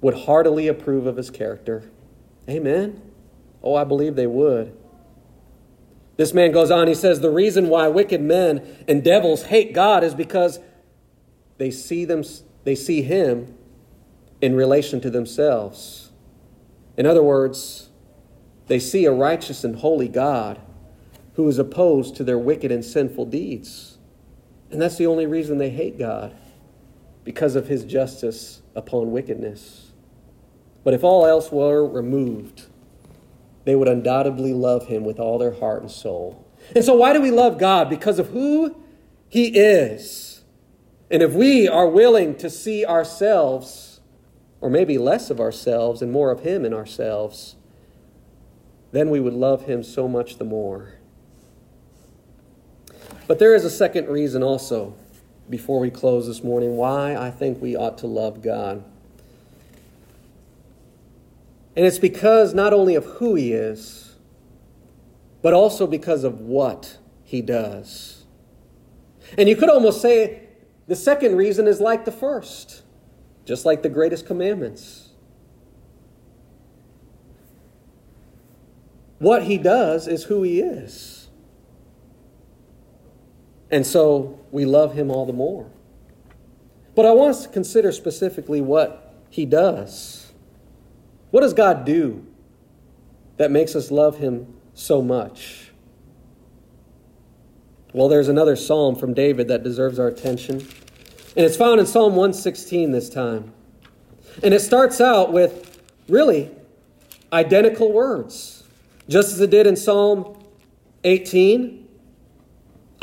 would 0.00 0.14
heartily 0.14 0.68
approve 0.68 1.06
of 1.06 1.16
his 1.16 1.30
character. 1.30 1.90
Amen. 2.48 3.00
Oh, 3.62 3.74
I 3.74 3.84
believe 3.84 4.16
they 4.16 4.26
would. 4.26 4.76
This 6.16 6.34
man 6.34 6.52
goes 6.52 6.70
on, 6.70 6.88
he 6.88 6.94
says, 6.94 7.20
The 7.20 7.30
reason 7.30 7.68
why 7.68 7.88
wicked 7.88 8.20
men 8.20 8.84
and 8.86 9.02
devils 9.02 9.44
hate 9.44 9.72
God 9.72 10.04
is 10.04 10.14
because 10.14 10.58
they 11.58 11.70
see, 11.70 12.04
them, 12.04 12.24
they 12.64 12.74
see 12.74 13.02
him 13.02 13.56
in 14.40 14.54
relation 14.54 15.00
to 15.00 15.10
themselves. 15.10 16.10
In 16.96 17.06
other 17.06 17.22
words, 17.22 17.88
they 18.66 18.78
see 18.78 19.04
a 19.04 19.12
righteous 19.12 19.64
and 19.64 19.76
holy 19.76 20.08
God 20.08 20.60
who 21.34 21.48
is 21.48 21.58
opposed 21.58 22.16
to 22.16 22.24
their 22.24 22.38
wicked 22.38 22.70
and 22.70 22.84
sinful 22.84 23.26
deeds. 23.26 23.98
And 24.70 24.80
that's 24.80 24.96
the 24.96 25.06
only 25.06 25.26
reason 25.26 25.58
they 25.58 25.70
hate 25.70 25.98
God 25.98 26.34
because 27.24 27.54
of 27.56 27.68
his 27.68 27.84
justice 27.84 28.62
upon 28.74 29.12
wickedness. 29.12 29.92
But 30.84 30.94
if 30.94 31.04
all 31.04 31.26
else 31.26 31.50
were 31.52 31.86
removed, 31.86 32.66
they 33.64 33.74
would 33.74 33.88
undoubtedly 33.88 34.52
love 34.52 34.86
him 34.86 35.04
with 35.04 35.20
all 35.20 35.38
their 35.38 35.54
heart 35.54 35.82
and 35.82 35.90
soul. 35.90 36.46
And 36.74 36.84
so, 36.84 36.94
why 36.94 37.12
do 37.12 37.20
we 37.20 37.30
love 37.30 37.58
God? 37.58 37.88
Because 37.88 38.18
of 38.18 38.28
who 38.28 38.76
he 39.28 39.48
is. 39.48 40.42
And 41.10 41.22
if 41.22 41.32
we 41.32 41.68
are 41.68 41.88
willing 41.88 42.36
to 42.36 42.48
see 42.48 42.84
ourselves, 42.84 44.00
or 44.60 44.70
maybe 44.70 44.98
less 44.98 45.30
of 45.30 45.40
ourselves 45.40 46.02
and 46.02 46.10
more 46.10 46.30
of 46.30 46.40
him 46.40 46.64
in 46.64 46.72
ourselves, 46.72 47.56
then 48.92 49.10
we 49.10 49.20
would 49.20 49.34
love 49.34 49.64
him 49.64 49.82
so 49.82 50.06
much 50.06 50.36
the 50.36 50.44
more. 50.44 50.94
But 53.26 53.38
there 53.38 53.54
is 53.54 53.64
a 53.64 53.70
second 53.70 54.08
reason 54.08 54.42
also 54.42 54.94
before 55.48 55.80
we 55.80 55.90
close 55.90 56.26
this 56.26 56.44
morning 56.44 56.76
why 56.76 57.16
I 57.16 57.30
think 57.30 57.60
we 57.60 57.74
ought 57.74 57.98
to 57.98 58.06
love 58.06 58.42
God. 58.42 58.84
And 61.74 61.86
it's 61.86 61.98
because 61.98 62.52
not 62.52 62.72
only 62.72 62.94
of 62.94 63.04
who 63.04 63.34
He 63.34 63.52
is, 63.52 64.16
but 65.40 65.54
also 65.54 65.86
because 65.86 66.24
of 66.24 66.40
what 66.40 66.98
He 67.24 67.40
does. 67.40 68.24
And 69.38 69.48
you 69.48 69.56
could 69.56 69.70
almost 69.70 70.02
say 70.02 70.48
the 70.86 70.96
second 70.96 71.36
reason 71.36 71.66
is 71.66 71.80
like 71.80 72.04
the 72.04 72.12
first, 72.12 72.82
just 73.44 73.64
like 73.64 73.82
the 73.82 73.88
greatest 73.88 74.26
commandments. 74.26 75.01
What 79.22 79.44
He 79.44 79.56
does 79.56 80.06
is 80.06 80.24
who 80.24 80.42
He 80.42 80.60
is. 80.60 81.22
And 83.72 83.86
so 83.86 84.38
we 84.52 84.66
love 84.66 84.94
him 84.94 85.10
all 85.10 85.24
the 85.24 85.32
more. 85.32 85.68
But 86.94 87.06
I 87.06 87.12
want 87.12 87.30
us 87.30 87.44
to 87.44 87.48
consider 87.48 87.90
specifically 87.90 88.60
what 88.60 89.14
he 89.30 89.46
does. 89.46 90.30
What 91.30 91.40
does 91.40 91.54
God 91.54 91.86
do 91.86 92.24
that 93.38 93.50
makes 93.50 93.74
us 93.74 93.90
love 93.90 94.18
him 94.18 94.54
so 94.74 95.00
much? 95.00 95.70
Well, 97.94 98.08
there's 98.08 98.28
another 98.28 98.56
psalm 98.56 98.94
from 98.94 99.14
David 99.14 99.48
that 99.48 99.62
deserves 99.62 99.98
our 99.98 100.08
attention. 100.08 100.56
And 101.34 101.46
it's 101.46 101.56
found 101.56 101.80
in 101.80 101.86
Psalm 101.86 102.14
116 102.14 102.90
this 102.90 103.08
time. 103.08 103.54
And 104.42 104.52
it 104.52 104.60
starts 104.60 105.00
out 105.00 105.32
with 105.32 105.80
really 106.08 106.50
identical 107.32 107.90
words, 107.90 108.61
just 109.08 109.32
as 109.32 109.40
it 109.40 109.50
did 109.50 109.66
in 109.66 109.76
Psalm 109.76 110.38
18 111.04 111.82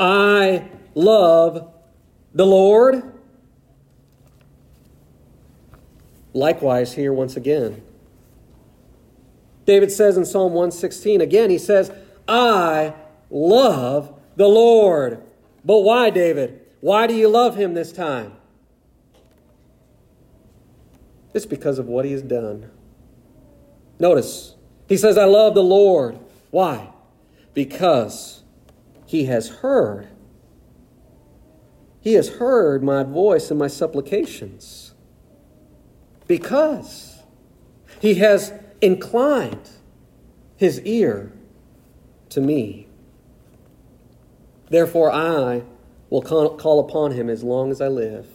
I 0.00 0.66
love 0.94 1.70
the 2.34 2.46
Lord. 2.46 3.12
Likewise, 6.32 6.94
here 6.94 7.12
once 7.12 7.36
again. 7.36 7.82
David 9.66 9.92
says 9.92 10.16
in 10.16 10.24
Psalm 10.24 10.52
116, 10.54 11.20
again, 11.20 11.50
he 11.50 11.58
says, 11.58 11.92
I 12.26 12.94
love 13.28 14.18
the 14.36 14.48
Lord. 14.48 15.22
But 15.64 15.80
why, 15.80 16.08
David? 16.08 16.66
Why 16.80 17.06
do 17.06 17.14
you 17.14 17.28
love 17.28 17.56
him 17.56 17.74
this 17.74 17.92
time? 17.92 18.32
It's 21.34 21.46
because 21.46 21.78
of 21.78 21.86
what 21.86 22.06
he 22.06 22.12
has 22.12 22.22
done. 22.22 22.70
Notice, 23.98 24.54
he 24.90 24.96
says, 24.96 25.16
I 25.16 25.24
love 25.24 25.54
the 25.54 25.62
Lord. 25.62 26.18
Why? 26.50 26.88
Because 27.54 28.42
he 29.06 29.26
has 29.26 29.48
heard. 29.48 30.08
He 32.00 32.14
has 32.14 32.28
heard 32.28 32.82
my 32.82 33.04
voice 33.04 33.50
and 33.50 33.58
my 33.58 33.68
supplications 33.68 34.92
because 36.26 37.22
he 38.00 38.14
has 38.14 38.52
inclined 38.80 39.70
his 40.56 40.80
ear 40.80 41.32
to 42.30 42.40
me. 42.40 42.88
Therefore, 44.70 45.12
I 45.12 45.62
will 46.08 46.22
call 46.22 46.80
upon 46.80 47.12
him 47.12 47.30
as 47.30 47.44
long 47.44 47.70
as 47.70 47.80
I 47.80 47.86
live. 47.86 48.26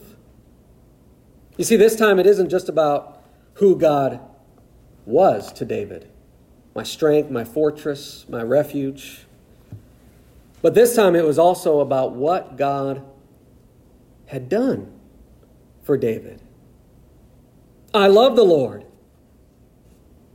You 1.58 1.64
see, 1.64 1.76
this 1.76 1.96
time 1.96 2.18
it 2.18 2.24
isn't 2.24 2.48
just 2.48 2.70
about 2.70 3.22
who 3.54 3.76
God 3.76 4.20
was 5.04 5.52
to 5.52 5.66
David 5.66 6.08
my 6.76 6.82
strength, 6.82 7.30
my 7.30 7.42
fortress, 7.42 8.26
my 8.28 8.42
refuge. 8.42 9.24
But 10.60 10.74
this 10.74 10.94
time 10.94 11.16
it 11.16 11.24
was 11.24 11.38
also 11.38 11.80
about 11.80 12.12
what 12.12 12.58
God 12.58 13.02
had 14.26 14.50
done 14.50 14.92
for 15.82 15.96
David. 15.96 16.42
I 17.94 18.08
love 18.08 18.36
the 18.36 18.44
Lord. 18.44 18.84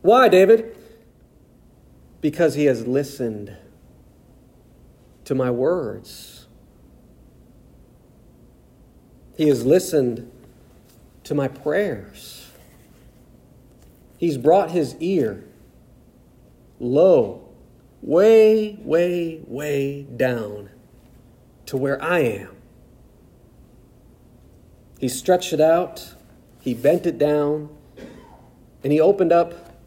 Why, 0.01 0.29
David? 0.29 0.75
Because 2.21 2.55
he 2.55 2.65
has 2.65 2.87
listened 2.87 3.55
to 5.25 5.35
my 5.35 5.51
words. 5.51 6.47
He 9.37 9.47
has 9.47 9.63
listened 9.63 10.31
to 11.23 11.35
my 11.35 11.47
prayers. 11.47 12.49
He's 14.17 14.39
brought 14.39 14.71
his 14.71 14.95
ear 14.99 15.43
low, 16.81 17.47
way, 18.01 18.77
way, 18.81 19.41
way 19.45 20.01
down 20.03 20.69
to 21.67 21.77
where 21.77 22.01
I 22.03 22.19
am. 22.19 22.55
He 24.99 25.07
stretched 25.07 25.53
it 25.53 25.61
out, 25.61 26.15
he 26.59 26.73
bent 26.73 27.05
it 27.05 27.17
down, 27.17 27.69
and 28.83 28.91
he 28.91 28.99
opened 28.99 29.31
up 29.31 29.77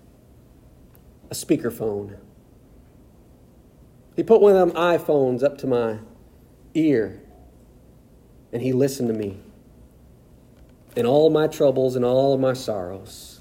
a 1.31 1.35
speakerphone. 1.35 2.17
He 4.17 4.23
put 4.23 4.41
one 4.41 4.55
of 4.55 4.69
them 4.69 4.77
iPhones 4.77 5.43
up 5.43 5.59
to 5.59 5.67
my 5.67 5.99
ear, 6.75 7.21
and 8.53 8.63
he 8.63 8.73
listened 8.73 9.09
to 9.09 9.15
me 9.15 9.41
in 10.95 11.07
all 11.07 11.29
my 11.31 11.49
troubles 11.49 11.97
and 11.97 12.05
all 12.05 12.39
my 12.39 12.53
sorrows. 12.53 13.34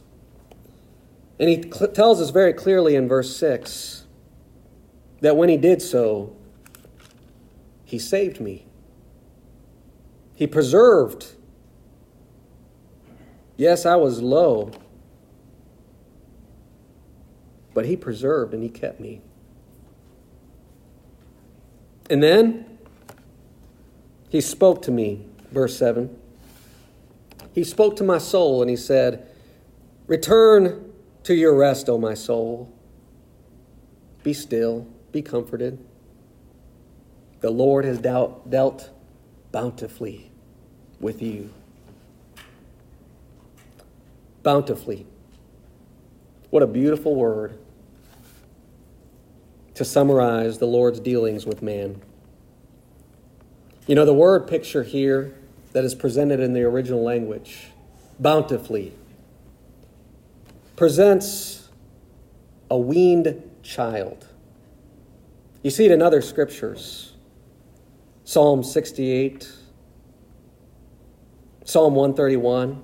And 1.43 1.49
he 1.49 1.69
cl- 1.69 1.91
tells 1.91 2.21
us 2.21 2.29
very 2.29 2.53
clearly 2.53 2.95
in 2.95 3.09
verse 3.09 3.35
6 3.35 4.05
that 5.19 5.35
when 5.35 5.49
he 5.49 5.57
did 5.57 5.81
so, 5.81 6.33
he 7.83 7.99
saved 7.99 8.39
me. 8.39 8.65
He 10.35 10.47
preserved. 10.47 11.33
Yes, 13.57 13.85
I 13.85 13.97
was 13.97 14.21
low, 14.21 14.71
but 17.73 17.87
he 17.87 17.97
preserved 17.97 18.53
and 18.53 18.63
he 18.63 18.69
kept 18.69 19.01
me. 19.01 19.19
And 22.09 22.23
then 22.23 22.77
he 24.29 24.39
spoke 24.39 24.81
to 24.83 24.91
me, 24.91 25.25
verse 25.51 25.75
7. 25.75 26.17
He 27.51 27.65
spoke 27.65 27.97
to 27.97 28.03
my 28.05 28.17
soul 28.17 28.61
and 28.61 28.69
he 28.69 28.77
said, 28.77 29.27
Return 30.07 30.92
to 31.23 31.33
your 31.33 31.55
rest, 31.55 31.89
O 31.89 31.97
my 31.97 32.13
soul. 32.13 32.71
Be 34.23 34.33
still, 34.33 34.87
be 35.11 35.21
comforted. 35.21 35.83
The 37.41 37.49
Lord 37.49 37.85
has 37.85 37.97
dealt, 37.97 38.49
dealt 38.49 38.89
bountifully 39.51 40.31
with 40.99 41.21
you. 41.21 41.53
Bountifully. 44.43 45.05
What 46.49 46.63
a 46.63 46.67
beautiful 46.67 47.15
word 47.15 47.57
to 49.75 49.83
summarize 49.83 50.59
the 50.59 50.67
Lord's 50.67 50.99
dealings 50.99 51.45
with 51.45 51.61
man. 51.61 52.01
You 53.87 53.95
know, 53.95 54.05
the 54.05 54.13
word 54.13 54.47
picture 54.47 54.83
here 54.83 55.33
that 55.73 55.83
is 55.83 55.95
presented 55.95 56.39
in 56.39 56.53
the 56.53 56.61
original 56.61 57.03
language, 57.03 57.67
bountifully, 58.19 58.93
presents 60.83 61.69
a 62.69 62.77
weaned 62.77 63.41
child. 63.61 64.27
You 65.61 65.71
see 65.71 65.85
it 65.85 65.91
in 65.91 66.01
other 66.01 66.21
scriptures 66.21 67.13
Psalm 68.25 68.65
68, 68.65 69.49
Psalm 71.63 71.95
131, 71.95 72.83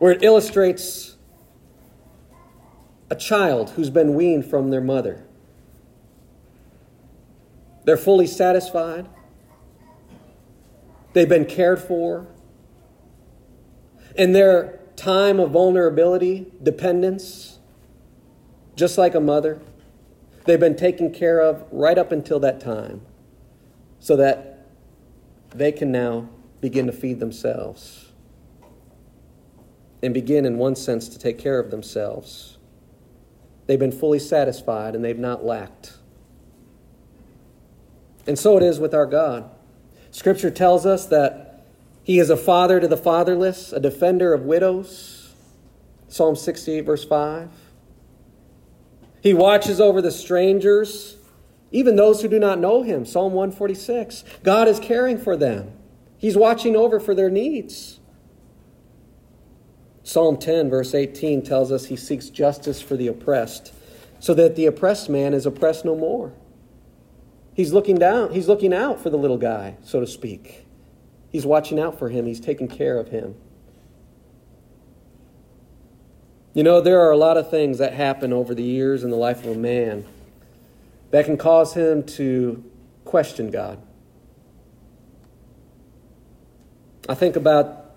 where 0.00 0.12
it 0.12 0.22
illustrates 0.22 1.16
a 3.08 3.16
child 3.16 3.70
who's 3.70 3.88
been 3.88 4.12
weaned 4.12 4.44
from 4.44 4.68
their 4.68 4.82
mother. 4.82 5.24
They're 7.84 7.96
fully 7.96 8.26
satisfied. 8.26 9.08
They've 11.14 11.26
been 11.26 11.46
cared 11.46 11.80
for. 11.80 12.26
In 14.14 14.34
their 14.34 14.77
time 14.98 15.38
of 15.38 15.50
vulnerability, 15.50 16.46
dependence, 16.62 17.58
just 18.74 18.98
like 18.98 19.14
a 19.14 19.20
mother, 19.20 19.60
they've 20.44 20.60
been 20.60 20.76
taken 20.76 21.12
care 21.12 21.40
of 21.40 21.64
right 21.70 21.96
up 21.96 22.12
until 22.12 22.40
that 22.40 22.60
time 22.60 23.00
so 24.00 24.16
that 24.16 24.66
they 25.50 25.72
can 25.72 25.90
now 25.90 26.28
begin 26.60 26.86
to 26.86 26.92
feed 26.92 27.20
themselves 27.20 28.12
and 30.02 30.12
begin, 30.12 30.44
in 30.44 30.58
one 30.58 30.76
sense, 30.76 31.08
to 31.08 31.18
take 31.18 31.38
care 31.38 31.58
of 31.58 31.70
themselves. 31.70 32.58
They've 33.66 33.78
been 33.78 33.92
fully 33.92 34.18
satisfied 34.18 34.94
and 34.94 35.04
they've 35.04 35.18
not 35.18 35.44
lacked. 35.44 35.94
And 38.26 38.38
so 38.38 38.56
it 38.56 38.62
is 38.62 38.78
with 38.78 38.94
our 38.94 39.06
God. 39.06 39.50
Scripture 40.10 40.50
tells 40.50 40.86
us 40.86 41.06
that 41.06 41.47
He 42.08 42.18
is 42.18 42.30
a 42.30 42.38
father 42.38 42.80
to 42.80 42.88
the 42.88 42.96
fatherless, 42.96 43.70
a 43.70 43.78
defender 43.78 44.32
of 44.32 44.46
widows. 44.46 45.34
Psalm 46.08 46.36
68, 46.36 46.80
verse 46.80 47.04
5. 47.04 47.50
He 49.20 49.34
watches 49.34 49.78
over 49.78 50.00
the 50.00 50.10
strangers, 50.10 51.18
even 51.70 51.96
those 51.96 52.22
who 52.22 52.28
do 52.28 52.38
not 52.38 52.58
know 52.58 52.80
Him. 52.80 53.04
Psalm 53.04 53.34
146. 53.34 54.24
God 54.42 54.68
is 54.68 54.80
caring 54.80 55.18
for 55.18 55.36
them, 55.36 55.70
He's 56.16 56.34
watching 56.34 56.74
over 56.74 56.98
for 56.98 57.14
their 57.14 57.28
needs. 57.28 58.00
Psalm 60.02 60.38
10, 60.38 60.70
verse 60.70 60.94
18 60.94 61.42
tells 61.42 61.70
us 61.70 61.84
he 61.84 61.96
seeks 61.96 62.30
justice 62.30 62.80
for 62.80 62.96
the 62.96 63.08
oppressed, 63.08 63.74
so 64.18 64.32
that 64.32 64.56
the 64.56 64.64
oppressed 64.64 65.10
man 65.10 65.34
is 65.34 65.44
oppressed 65.44 65.84
no 65.84 65.94
more. 65.94 66.32
He's 67.52 67.74
looking 67.74 67.96
down, 67.96 68.32
he's 68.32 68.48
looking 68.48 68.72
out 68.72 68.98
for 68.98 69.10
the 69.10 69.18
little 69.18 69.36
guy, 69.36 69.76
so 69.82 70.00
to 70.00 70.06
speak. 70.06 70.64
He's 71.30 71.44
watching 71.44 71.78
out 71.78 71.98
for 71.98 72.08
him, 72.08 72.26
he's 72.26 72.40
taking 72.40 72.68
care 72.68 72.98
of 72.98 73.08
him. 73.08 73.34
You 76.54 76.62
know, 76.62 76.80
there 76.80 77.00
are 77.00 77.10
a 77.10 77.16
lot 77.16 77.36
of 77.36 77.50
things 77.50 77.78
that 77.78 77.92
happen 77.92 78.32
over 78.32 78.54
the 78.54 78.62
years 78.62 79.04
in 79.04 79.10
the 79.10 79.16
life 79.16 79.44
of 79.44 79.52
a 79.52 79.58
man 79.58 80.04
that 81.10 81.24
can 81.24 81.36
cause 81.36 81.74
him 81.74 82.02
to 82.02 82.64
question 83.04 83.50
God. 83.50 83.80
I 87.08 87.14
think 87.14 87.36
about 87.36 87.96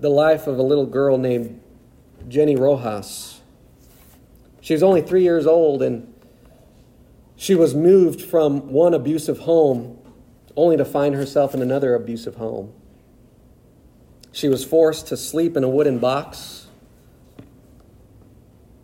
the 0.00 0.08
life 0.08 0.46
of 0.46 0.58
a 0.58 0.62
little 0.62 0.86
girl 0.86 1.18
named 1.18 1.60
Jenny 2.28 2.56
Rojas. 2.56 3.40
She 4.60 4.72
was 4.72 4.82
only 4.82 5.02
three 5.02 5.22
years 5.22 5.46
old 5.46 5.82
and 5.82 6.12
she 7.36 7.54
was 7.54 7.74
moved 7.74 8.20
from 8.20 8.72
one 8.72 8.92
abusive 8.92 9.40
home 9.40 9.98
only 10.56 10.76
to 10.76 10.84
find 10.84 11.14
herself 11.14 11.54
in 11.54 11.62
another 11.62 11.94
abusive 11.94 12.36
home. 12.36 12.72
She 14.32 14.48
was 14.48 14.64
forced 14.64 15.08
to 15.08 15.16
sleep 15.16 15.56
in 15.56 15.64
a 15.64 15.68
wooden 15.68 15.98
box. 15.98 16.66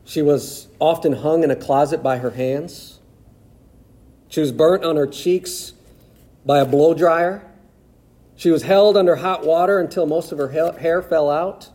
She 0.05 0.23
was 0.23 0.69
often 0.81 1.13
hung 1.13 1.45
in 1.45 1.51
a 1.51 1.57
closet 1.57 2.03
by 2.03 2.19
her 2.19 2.31
hands. 2.31 3.01
She 4.29 4.41
was 4.41 4.53
burnt 4.53 4.85
on 4.85 4.97
her 4.97 5.07
cheeks 5.07 5.73
by 6.45 6.59
a 6.59 6.67
blow 6.67 6.95
dryer. 6.95 7.43
She 8.37 8.51
was 8.51 8.63
held 8.63 8.97
under 8.97 9.17
hot 9.17 9.47
water 9.47 9.79
until 9.79 10.07
most 10.07 10.31
of 10.33 10.39
her 10.39 10.49
hair 10.49 11.03
fell 11.03 11.31
out. 11.31 11.71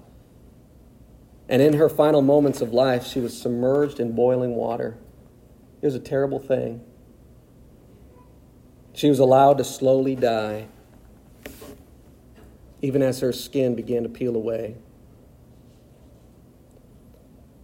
And 1.50 1.62
in 1.62 1.74
her 1.74 1.90
final 1.90 2.22
moments 2.22 2.62
of 2.62 2.72
life, 2.72 3.06
she 3.06 3.20
was 3.20 3.40
submerged 3.40 4.00
in 4.00 4.14
boiling 4.14 4.56
water. 4.56 4.98
It 5.82 5.86
was 5.86 5.96
a 5.96 6.00
terrible 6.00 6.40
thing. 6.40 6.82
She 8.94 9.10
was 9.10 9.20
allowed 9.20 9.58
to 9.58 9.64
slowly 9.64 10.16
die, 10.16 10.68
even 12.82 13.02
as 13.02 13.20
her 13.22 13.32
skin 13.32 13.76
began 13.76 14.04
to 14.04 14.10
peel 14.10 14.36
away. 14.36 14.76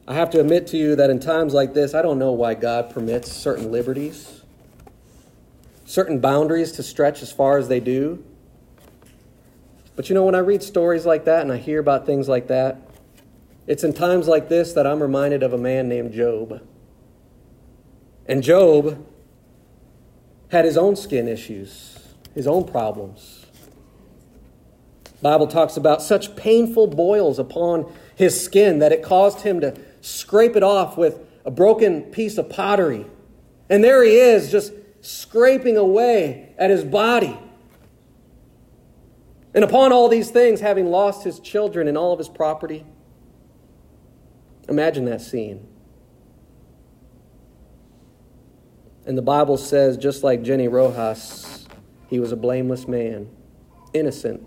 I 0.08 0.14
have 0.14 0.30
to 0.32 0.40
admit 0.40 0.68
to 0.68 0.78
you 0.78 0.96
that 0.96 1.10
in 1.10 1.20
times 1.20 1.54
like 1.54 1.74
this, 1.74 1.94
I 1.94 2.02
don't 2.02 2.18
know 2.18 2.32
why 2.32 2.54
God 2.54 2.90
permits 2.90 3.30
certain 3.30 3.72
liberties, 3.72 4.42
certain 5.86 6.20
boundaries 6.20 6.72
to 6.74 6.84
stretch 6.84 7.22
as 7.22 7.32
far 7.32 7.58
as 7.58 7.68
they 7.68 7.82
do. 7.82 8.24
But 9.98 10.08
you 10.08 10.16
know, 10.16 10.24
when 10.24 10.36
I 10.36 10.40
read 10.40 10.64
stories 10.64 11.06
like 11.06 11.26
that 11.26 11.42
and 11.42 11.52
I 11.52 11.58
hear 11.58 11.80
about 11.80 12.06
things 12.06 12.30
like 12.30 12.48
that, 12.48 12.80
it's 13.66 13.84
in 13.84 13.92
times 13.92 14.30
like 14.30 14.48
this 14.48 14.72
that 14.74 14.88
I'm 14.88 15.02
reminded 15.02 15.44
of 15.44 15.52
a 15.52 15.58
man 15.58 15.90
named 15.90 16.14
Job. 16.14 16.62
And 18.28 18.42
Job 18.42 19.06
had 20.50 20.66
his 20.66 20.78
own 20.78 20.96
skin 20.96 21.28
issues, 21.28 22.00
his 22.34 22.48
own 22.48 22.66
problems. 22.66 23.46
Bible 25.22 25.48
talks 25.48 25.78
about 25.78 26.02
such 26.02 26.36
painful 26.36 26.88
boils 26.88 27.40
upon 27.40 27.92
his 28.16 28.40
skin 28.40 28.80
that 28.80 28.92
it 28.92 29.02
caused 29.02 29.42
him 29.42 29.60
to 29.62 29.76
scrape 30.02 30.56
it 30.56 30.64
off 30.64 30.98
with 30.98 31.20
a 31.44 31.52
broken 31.52 32.04
piece 32.04 32.38
of 32.38 32.50
pottery. 32.50 33.06
And 33.70 33.84
there 33.84 34.04
he 34.04 34.16
is, 34.16 34.52
just 34.52 34.74
scraping 35.02 35.76
away 35.76 36.54
at 36.58 36.70
his 36.70 36.84
body. 36.84 37.38
And 39.54 39.64
upon 39.64 39.92
all 39.92 40.08
these 40.08 40.30
things, 40.30 40.60
having 40.60 40.88
lost 40.88 41.24
his 41.24 41.40
children 41.40 41.88
and 41.88 41.98
all 41.98 42.14
of 42.14 42.20
his 42.20 42.30
property, 42.30 42.86
imagine 44.70 45.06
that 45.06 45.22
scene. 45.22 45.68
And 49.08 49.18
the 49.18 49.22
Bible 49.22 49.56
says, 49.58 49.96
just 49.96 50.22
like 50.22 50.44
Jenny 50.44 50.68
Rojas, 50.68 51.66
he 52.10 52.20
was 52.20 52.34
a 52.34 52.36
blameless 52.36 52.90
man, 52.90 53.30
innocent. 53.94 54.46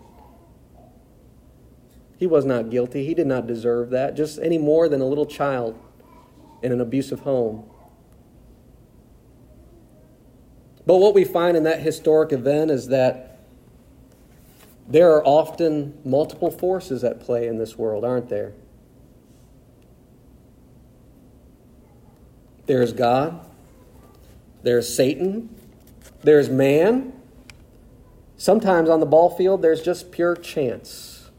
He 2.19 2.27
was 2.27 2.45
not 2.45 2.69
guilty. 2.69 3.07
He 3.07 3.15
did 3.15 3.27
not 3.27 3.47
deserve 3.47 3.89
that, 3.91 4.15
just 4.15 4.39
any 4.39 4.59
more 4.59 4.87
than 4.87 5.01
a 5.01 5.07
little 5.07 5.25
child 5.25 5.79
in 6.63 6.73
an 6.73 6.81
abusive 6.83 7.21
home. 7.21 7.65
But 10.85 10.99
what 10.99 11.15
we 11.15 11.25
find 11.25 11.57
in 11.57 11.63
that 11.63 11.81
historic 11.81 12.31
event 12.31 12.71
is 12.71 12.89
that 12.89 13.41
there 14.87 15.11
are 15.13 15.25
often 15.25 15.99
multiple 16.05 16.51
forces 16.51 17.03
at 17.03 17.19
play 17.19 17.47
in 17.47 17.57
this 17.57 17.79
world, 17.79 18.05
aren't 18.05 18.29
there? 18.29 18.53
There's 22.67 22.93
God, 22.93 23.47
there's 24.63 24.93
Satan, 24.93 25.55
there's 26.23 26.49
man. 26.49 27.13
Sometimes 28.37 28.89
on 28.89 29.01
the 29.01 29.07
ball 29.07 29.31
field, 29.31 29.63
there's 29.63 29.83
just 29.83 30.11
pure 30.11 30.35
chance. 30.35 31.31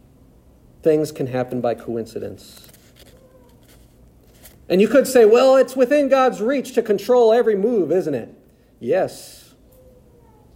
Things 0.84 1.12
can 1.12 1.27
happen 1.27 1.62
by 1.62 1.75
coincidence. 1.75 2.67
And 4.69 4.79
you 4.79 4.88
could 4.88 5.07
say, 5.07 5.25
well, 5.25 5.55
it's 5.55 5.75
within 5.75 6.10
God's 6.10 6.41
reach 6.41 6.73
to 6.75 6.81
control 6.81 7.34
every 7.34 7.55
move, 7.55 7.91
isn't 7.91 8.13
it? 8.13 8.34
Yes. 8.79 9.53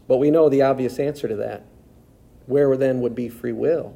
But 0.08 0.18
we 0.18 0.32
know 0.32 0.50
the 0.50 0.62
obvious 0.62 1.00
answer 1.00 1.28
to 1.28 1.36
that. 1.38 1.66
Where 2.46 2.78
then 2.78 3.02
would 3.02 3.16
be 3.16 3.28
free 3.28 3.52
will? 3.52 3.96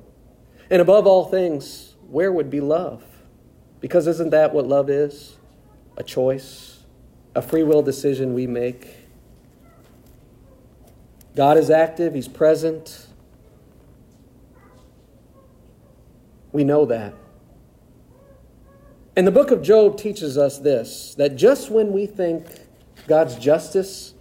And 0.70 0.82
above 0.82 1.08
all 1.08 1.26
things, 1.26 1.96
where 2.10 2.32
would 2.32 2.50
be 2.50 2.60
love? 2.62 3.04
Because 3.80 4.08
isn't 4.08 4.32
that 4.32 4.54
what 4.54 4.68
love 4.68 4.90
is? 4.90 5.38
A 5.98 6.04
choice, 6.04 6.79
a 7.40 7.42
free 7.42 7.64
will 7.64 7.82
decision 7.82 8.34
we 8.34 8.46
make. 8.46 8.98
God 11.38 11.58
is 11.58 11.70
active, 11.70 12.14
He's 12.14 12.28
present. 12.28 13.08
We 16.52 16.66
know 16.66 16.86
that. 16.86 17.14
And 19.16 19.26
the 19.26 19.32
book 19.32 19.52
of 19.52 19.62
Job 19.62 19.98
teaches 19.98 20.38
us 20.38 20.60
this 20.60 21.16
that 21.16 21.38
just 21.38 21.72
when 21.72 21.94
we 21.94 22.06
think 22.06 22.46
God's 23.08 23.38
justice 23.38 24.14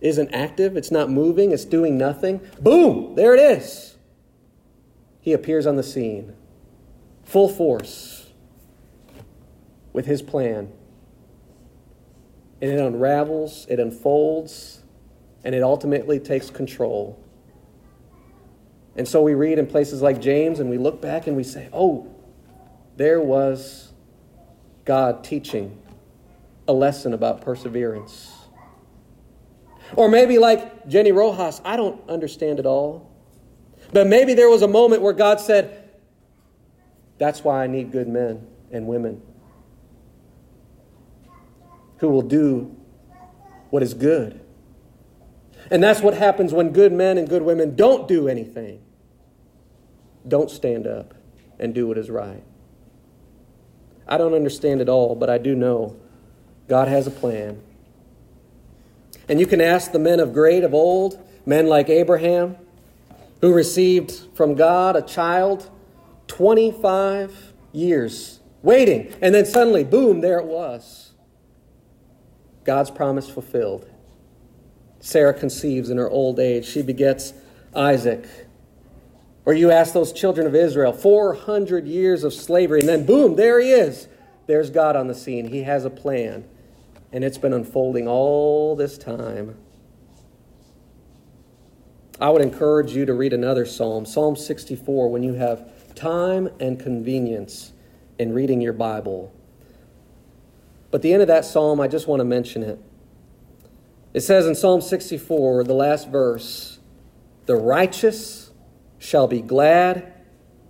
isn't 0.00 0.32
active, 0.32 0.76
it's 0.76 0.92
not 0.92 1.10
moving, 1.10 1.50
it's 1.50 1.64
doing 1.64 1.98
nothing, 1.98 2.40
boom, 2.60 3.16
there 3.16 3.34
it 3.34 3.40
is. 3.40 3.96
He 5.20 5.32
appears 5.32 5.66
on 5.66 5.74
the 5.74 5.82
scene, 5.82 6.34
full 7.24 7.48
force, 7.48 8.30
with 9.92 10.06
his 10.06 10.22
plan. 10.22 10.72
And 12.62 12.70
it 12.70 12.78
unravels, 12.78 13.66
it 13.68 13.80
unfolds, 13.80 14.82
and 15.42 15.52
it 15.52 15.64
ultimately 15.64 16.20
takes 16.20 16.48
control. 16.48 17.18
And 18.94 19.08
so 19.08 19.20
we 19.20 19.34
read 19.34 19.58
in 19.58 19.66
places 19.66 20.00
like 20.00 20.20
James 20.20 20.60
and 20.60 20.70
we 20.70 20.78
look 20.78 21.02
back 21.02 21.26
and 21.26 21.36
we 21.36 21.42
say, 21.42 21.68
oh, 21.72 22.08
there 22.96 23.20
was 23.20 23.92
God 24.84 25.24
teaching 25.24 25.76
a 26.68 26.72
lesson 26.72 27.14
about 27.14 27.40
perseverance. 27.40 28.30
Or 29.96 30.08
maybe 30.08 30.38
like 30.38 30.86
Jenny 30.86 31.10
Rojas, 31.10 31.60
I 31.64 31.76
don't 31.76 32.08
understand 32.08 32.60
it 32.60 32.66
all. 32.66 33.10
But 33.92 34.06
maybe 34.06 34.34
there 34.34 34.48
was 34.48 34.62
a 34.62 34.68
moment 34.68 35.02
where 35.02 35.12
God 35.12 35.40
said, 35.40 35.90
That's 37.18 37.42
why 37.42 37.64
I 37.64 37.66
need 37.66 37.90
good 37.90 38.08
men 38.08 38.46
and 38.70 38.86
women 38.86 39.20
who 42.02 42.08
will 42.08 42.20
do 42.20 42.76
what 43.70 43.80
is 43.80 43.94
good. 43.94 44.40
And 45.70 45.80
that's 45.80 46.00
what 46.00 46.14
happens 46.14 46.52
when 46.52 46.70
good 46.72 46.92
men 46.92 47.16
and 47.16 47.28
good 47.28 47.42
women 47.42 47.76
don't 47.76 48.08
do 48.08 48.28
anything. 48.28 48.82
Don't 50.26 50.50
stand 50.50 50.88
up 50.88 51.14
and 51.60 51.72
do 51.72 51.86
what 51.86 51.96
is 51.96 52.10
right. 52.10 52.42
I 54.08 54.18
don't 54.18 54.34
understand 54.34 54.80
it 54.80 54.88
all, 54.88 55.14
but 55.14 55.30
I 55.30 55.38
do 55.38 55.54
know 55.54 55.96
God 56.66 56.88
has 56.88 57.06
a 57.06 57.10
plan. 57.12 57.62
And 59.28 59.38
you 59.38 59.46
can 59.46 59.60
ask 59.60 59.92
the 59.92 60.00
men 60.00 60.18
of 60.18 60.34
great 60.34 60.64
of 60.64 60.74
old, 60.74 61.24
men 61.46 61.68
like 61.68 61.88
Abraham, 61.88 62.56
who 63.40 63.54
received 63.54 64.12
from 64.34 64.56
God 64.56 64.96
a 64.96 65.02
child 65.02 65.70
25 66.26 67.52
years 67.70 68.40
waiting. 68.60 69.14
And 69.22 69.32
then 69.32 69.46
suddenly, 69.46 69.84
boom, 69.84 70.20
there 70.20 70.40
it 70.40 70.46
was. 70.46 71.01
God's 72.64 72.90
promise 72.90 73.28
fulfilled. 73.28 73.88
Sarah 75.00 75.34
conceives 75.34 75.90
in 75.90 75.98
her 75.98 76.08
old 76.08 76.38
age. 76.38 76.64
She 76.64 76.82
begets 76.82 77.32
Isaac. 77.74 78.26
Or 79.44 79.52
you 79.52 79.70
ask 79.72 79.92
those 79.92 80.12
children 80.12 80.46
of 80.46 80.54
Israel, 80.54 80.92
400 80.92 81.86
years 81.86 82.22
of 82.22 82.32
slavery, 82.32 82.80
and 82.80 82.88
then 82.88 83.04
boom, 83.04 83.34
there 83.34 83.60
he 83.60 83.70
is. 83.70 84.06
There's 84.46 84.70
God 84.70 84.94
on 84.94 85.08
the 85.08 85.14
scene. 85.14 85.48
He 85.48 85.62
has 85.64 85.84
a 85.84 85.90
plan 85.90 86.44
and 87.12 87.22
it's 87.22 87.38
been 87.38 87.52
unfolding 87.52 88.08
all 88.08 88.74
this 88.74 88.96
time. 88.96 89.56
I 92.18 92.30
would 92.30 92.42
encourage 92.42 92.92
you 92.92 93.04
to 93.04 93.12
read 93.12 93.32
another 93.32 93.66
psalm, 93.66 94.06
Psalm 94.06 94.36
64, 94.36 95.10
when 95.10 95.22
you 95.22 95.34
have 95.34 95.94
time 95.94 96.48
and 96.58 96.80
convenience 96.80 97.72
in 98.18 98.32
reading 98.32 98.60
your 98.60 98.72
Bible. 98.72 99.32
But 100.92 101.02
the 101.02 101.12
end 101.12 101.22
of 101.22 101.28
that 101.28 101.44
psalm, 101.44 101.80
I 101.80 101.88
just 101.88 102.06
want 102.06 102.20
to 102.20 102.24
mention 102.24 102.62
it. 102.62 102.78
It 104.14 104.20
says 104.20 104.46
in 104.46 104.54
Psalm 104.54 104.82
64, 104.82 105.64
the 105.64 105.72
last 105.72 106.08
verse, 106.08 106.78
the 107.46 107.56
righteous 107.56 108.52
shall 108.98 109.26
be 109.26 109.40
glad 109.40 110.12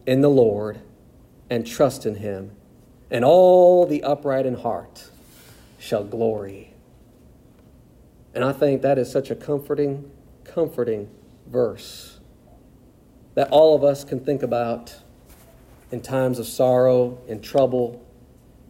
in 0.07 0.21
the 0.21 0.31
Lord 0.31 0.81
and 1.51 1.67
trust 1.67 2.07
in 2.07 2.15
him, 2.15 2.53
and 3.11 3.25
all 3.25 3.85
the 3.85 4.05
upright 4.05 4.47
in 4.47 4.55
heart 4.55 5.11
shall 5.79 6.05
glory. 6.05 6.73
And 8.33 8.45
I 8.45 8.53
think 8.53 8.81
that 8.83 8.99
is 8.99 9.11
such 9.11 9.31
a 9.31 9.35
comforting, 9.35 10.11
comforting 10.45 11.11
verse 11.49 12.21
that 13.35 13.49
all 13.51 13.75
of 13.75 13.83
us 13.83 14.05
can 14.05 14.21
think 14.21 14.43
about 14.43 14.97
in 15.91 16.01
times 16.01 16.39
of 16.39 16.47
sorrow 16.47 17.19
and 17.29 17.43
trouble 17.43 18.07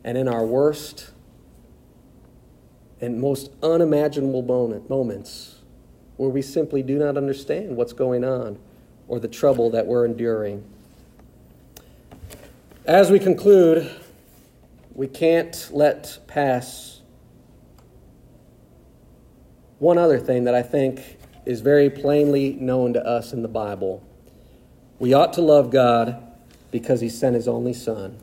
and 0.03 0.17
in 0.17 0.29
our 0.29 0.47
worst 0.47 1.11
and 3.03 3.21
most 3.21 3.51
unimaginable 3.63 4.43
moment, 4.43 4.89
moments 4.89 5.57
where 6.17 6.31
we 6.31 6.41
simply 6.41 6.83
do 6.83 6.97
not 6.97 7.17
understand 7.17 7.77
what's 7.77 7.93
going 7.93 8.25
on 8.25 8.57
or 9.09 9.19
the 9.19 9.29
trouble 9.29 9.71
that 9.71 9.87
we're 9.87 10.07
enduring. 10.07 10.65
As 12.87 13.11
we 13.11 13.19
conclude, 13.19 13.91
we 14.95 15.09
can't 15.09 15.69
let 15.73 16.19
pass 16.29 17.01
one 19.81 19.99
other 19.99 20.21
thing 20.21 20.45
that 20.45 20.55
I 20.55 20.63
think 20.63 21.19
is 21.45 21.61
very 21.61 21.91
plainly 21.91 22.53
known 22.53 22.93
to 22.93 23.05
us 23.05 23.33
in 23.33 23.43
the 23.43 23.49
Bible. 23.49 24.01
We 25.01 25.13
ought 25.13 25.33
to 25.33 25.43
love 25.43 25.71
God 25.71 26.23
because 26.71 27.01
he 27.01 27.09
sent 27.09 27.35
his 27.35 27.49
only 27.49 27.73
Son. 27.73 28.17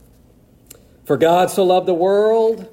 For 1.03 1.17
God 1.17 1.49
so 1.49 1.65
loved 1.65 1.87
the 1.87 1.93
world 1.93 2.69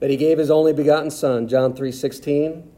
that 0.00 0.10
he 0.10 0.16
gave 0.16 0.38
his 0.38 0.50
only 0.50 0.72
begotten 0.72 1.10
Son, 1.10 1.48
John 1.48 1.74
3 1.74 1.92
16. 1.92 2.72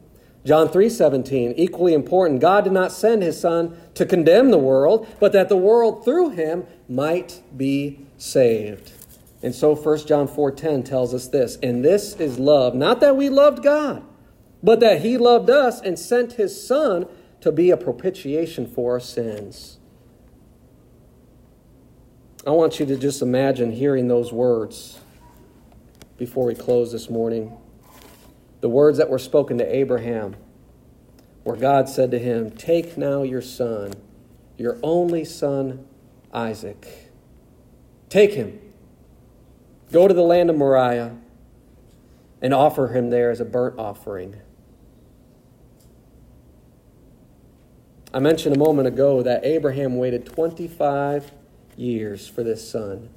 John 0.45 0.69
3 0.69 0.89
17, 0.89 1.55
equally 1.57 1.95
important. 1.95 2.41
God 2.41 2.65
did 2.65 2.73
not 2.73 2.93
send 2.93 3.23
his 3.23 3.39
Son 3.39 3.77
to 3.95 4.07
condemn 4.07 4.51
the 4.51 4.59
world, 4.59 5.07
but 5.21 5.33
that 5.33 5.49
the 5.49 5.57
world 5.57 6.05
through 6.05 6.31
him 6.31 6.67
might 6.89 7.43
be 7.57 8.07
saved. 8.17 8.93
And 9.43 9.55
so 9.55 9.75
1 9.75 10.07
John 10.07 10.27
4 10.27 10.53
10 10.53 10.83
tells 10.85 11.13
us 11.13 11.29
this, 11.29 11.59
and 11.63 11.85
this 11.85 12.15
is 12.15 12.39
love, 12.39 12.75
not 12.75 13.01
that 13.01 13.17
we 13.17 13.29
loved 13.29 13.63
God 13.63 14.05
but 14.63 14.81
that 14.81 15.03
he 15.03 15.17
loved 15.17 15.51
us 15.51 15.81
and 15.81 15.99
sent 15.99 16.33
his 16.33 16.67
Son 16.67 17.07
to 17.41 17.53
be 17.53 17.71
a 17.71 17.77
propitiation 17.77 18.67
for 18.67 18.93
our 18.93 19.01
sins. 19.01 19.79
I 22.47 22.51
want 22.51 22.81
you 22.81 22.87
to 22.87 22.97
just 22.97 23.23
imagine 23.23 23.73
hearing 23.73 24.09
those 24.09 24.33
words 24.33 25.01
before 26.19 26.45
we 26.45 26.55
close 26.55 26.93
this 26.93 27.09
morning. 27.09 27.57
The 28.61 28.69
words 28.69 28.99
that 28.99 29.09
were 29.09 29.19
spoken 29.19 29.57
to 29.59 29.75
Abraham, 29.75 30.37
where 31.45 31.57
God 31.57 31.89
said 31.89 32.11
to 32.11 32.19
him, 32.19 32.51
Take 32.51 32.99
now 32.99 33.23
your 33.23 33.41
son, 33.41 33.95
your 34.59 34.79
only 34.83 35.25
son, 35.25 35.87
Isaac. 36.35 37.11
Take 38.09 38.33
him. 38.33 38.61
Go 39.93 40.09
to 40.09 40.13
the 40.13 40.23
land 40.23 40.51
of 40.51 40.57
Moriah 40.57 41.17
and 42.43 42.53
offer 42.53 42.89
him 42.89 43.11
there 43.11 43.31
as 43.31 43.41
a 43.41 43.45
burnt 43.45 43.79
offering. 43.79 44.37
I 48.13 48.19
mentioned 48.21 48.57
a 48.57 48.59
moment 48.59 48.89
ago 48.89 49.23
that 49.23 49.45
Abraham 49.45 49.97
waited 49.97 50.27
25 50.27 51.31
years 51.77 52.27
for 52.27 52.43
this 52.43 52.69
son 52.69 53.11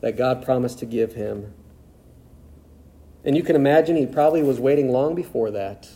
that 0.00 0.16
God 0.16 0.44
promised 0.44 0.78
to 0.80 0.86
give 0.86 1.14
him. 1.14 1.54
And 3.24 3.36
you 3.36 3.42
can 3.42 3.54
imagine 3.54 3.96
he 3.96 4.06
probably 4.06 4.42
was 4.42 4.58
waiting 4.58 4.90
long 4.90 5.14
before 5.14 5.50
that. 5.50 5.88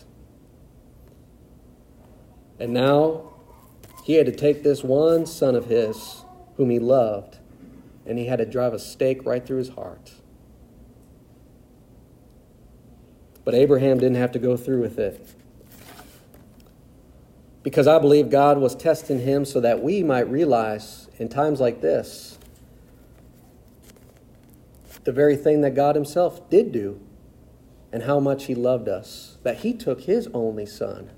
And 2.60 2.72
now 2.72 3.32
he 4.04 4.14
had 4.14 4.26
to 4.26 4.32
take 4.32 4.62
this 4.62 4.84
one 4.84 5.26
son 5.26 5.54
of 5.54 5.66
his, 5.66 6.24
whom 6.56 6.70
he 6.70 6.78
loved, 6.78 7.38
and 8.06 8.18
he 8.18 8.26
had 8.26 8.36
to 8.36 8.46
drive 8.46 8.74
a 8.74 8.78
stake 8.78 9.24
right 9.24 9.44
through 9.44 9.58
his 9.58 9.70
heart. 9.70 10.12
But 13.44 13.54
Abraham 13.54 13.98
didn't 13.98 14.16
have 14.16 14.32
to 14.32 14.38
go 14.38 14.56
through 14.56 14.80
with 14.80 14.98
it. 14.98 15.26
Because 17.62 17.86
I 17.86 17.98
believe 17.98 18.28
God 18.28 18.58
was 18.58 18.74
testing 18.74 19.20
him 19.20 19.46
so 19.46 19.60
that 19.60 19.82
we 19.82 20.02
might 20.02 20.28
realize 20.28 21.08
in 21.18 21.28
times 21.30 21.60
like 21.60 21.80
this 21.80 22.38
the 25.04 25.12
very 25.12 25.36
thing 25.36 25.60
that 25.62 25.74
God 25.74 25.94
Himself 25.94 26.48
did 26.50 26.72
do 26.72 27.00
and 27.94 28.02
how 28.02 28.18
much 28.18 28.46
He 28.46 28.56
loved 28.56 28.88
us, 28.88 29.38
that 29.44 29.58
He 29.58 29.72
took 29.72 30.00
His 30.00 30.28
only 30.34 30.66
Son. 30.66 31.12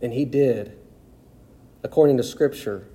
And 0.00 0.12
He 0.12 0.24
did, 0.24 0.78
according 1.82 2.16
to 2.18 2.22
Scripture, 2.22 2.86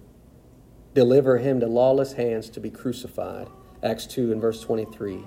deliver 0.93 1.38
Him 1.38 1.60
to 1.60 1.67
lawless 1.67 2.13
hands 2.13 2.49
to 2.51 2.62
be 2.62 2.69
crucified. 2.69 3.49
Acts 3.84 4.05
2 4.08 4.31
and 4.31 4.39
verse 4.39 4.62
23. 4.62 5.21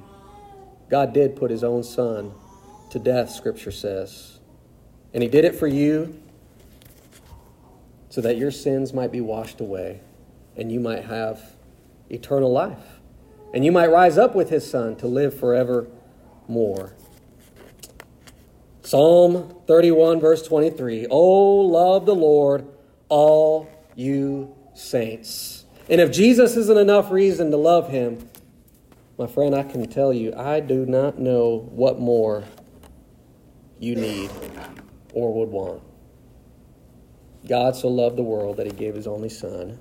God 0.88 1.12
did 1.12 1.36
put 1.36 1.50
His 1.50 1.62
own 1.62 1.84
Son 1.84 2.32
to 2.88 2.98
death, 2.98 3.28
Scripture 3.28 3.70
says. 3.70 4.40
And 5.12 5.22
He 5.22 5.28
did 5.28 5.44
it 5.44 5.54
for 5.54 5.66
you 5.66 6.18
so 8.08 8.22
that 8.22 8.38
your 8.38 8.50
sins 8.50 8.94
might 8.94 9.12
be 9.12 9.20
washed 9.20 9.60
away 9.60 10.00
and 10.56 10.72
you 10.72 10.80
might 10.80 11.04
have 11.04 11.42
eternal 12.08 12.50
life. 12.50 12.97
And 13.52 13.64
you 13.64 13.72
might 13.72 13.90
rise 13.90 14.18
up 14.18 14.34
with 14.34 14.50
his 14.50 14.68
son 14.68 14.96
to 14.96 15.06
live 15.06 15.38
forever 15.38 15.88
more. 16.46 16.94
Psalm 18.82 19.54
31, 19.66 20.20
verse 20.20 20.42
23 20.46 21.06
Oh, 21.10 21.60
love 21.60 22.06
the 22.06 22.14
Lord, 22.14 22.66
all 23.08 23.68
you 23.94 24.54
saints. 24.74 25.64
And 25.88 26.00
if 26.00 26.12
Jesus 26.12 26.56
isn't 26.56 26.78
enough 26.78 27.10
reason 27.10 27.50
to 27.50 27.56
love 27.56 27.90
him, 27.90 28.28
my 29.18 29.26
friend, 29.26 29.54
I 29.54 29.62
can 29.62 29.88
tell 29.88 30.12
you, 30.12 30.32
I 30.34 30.60
do 30.60 30.86
not 30.86 31.18
know 31.18 31.68
what 31.70 31.98
more 31.98 32.44
you 33.78 33.96
need 33.96 34.30
or 35.12 35.32
would 35.34 35.48
want. 35.48 35.82
God 37.48 37.74
so 37.74 37.88
loved 37.88 38.16
the 38.16 38.22
world 38.22 38.58
that 38.58 38.66
he 38.66 38.72
gave 38.72 38.94
his 38.94 39.06
only 39.06 39.28
Son 39.28 39.80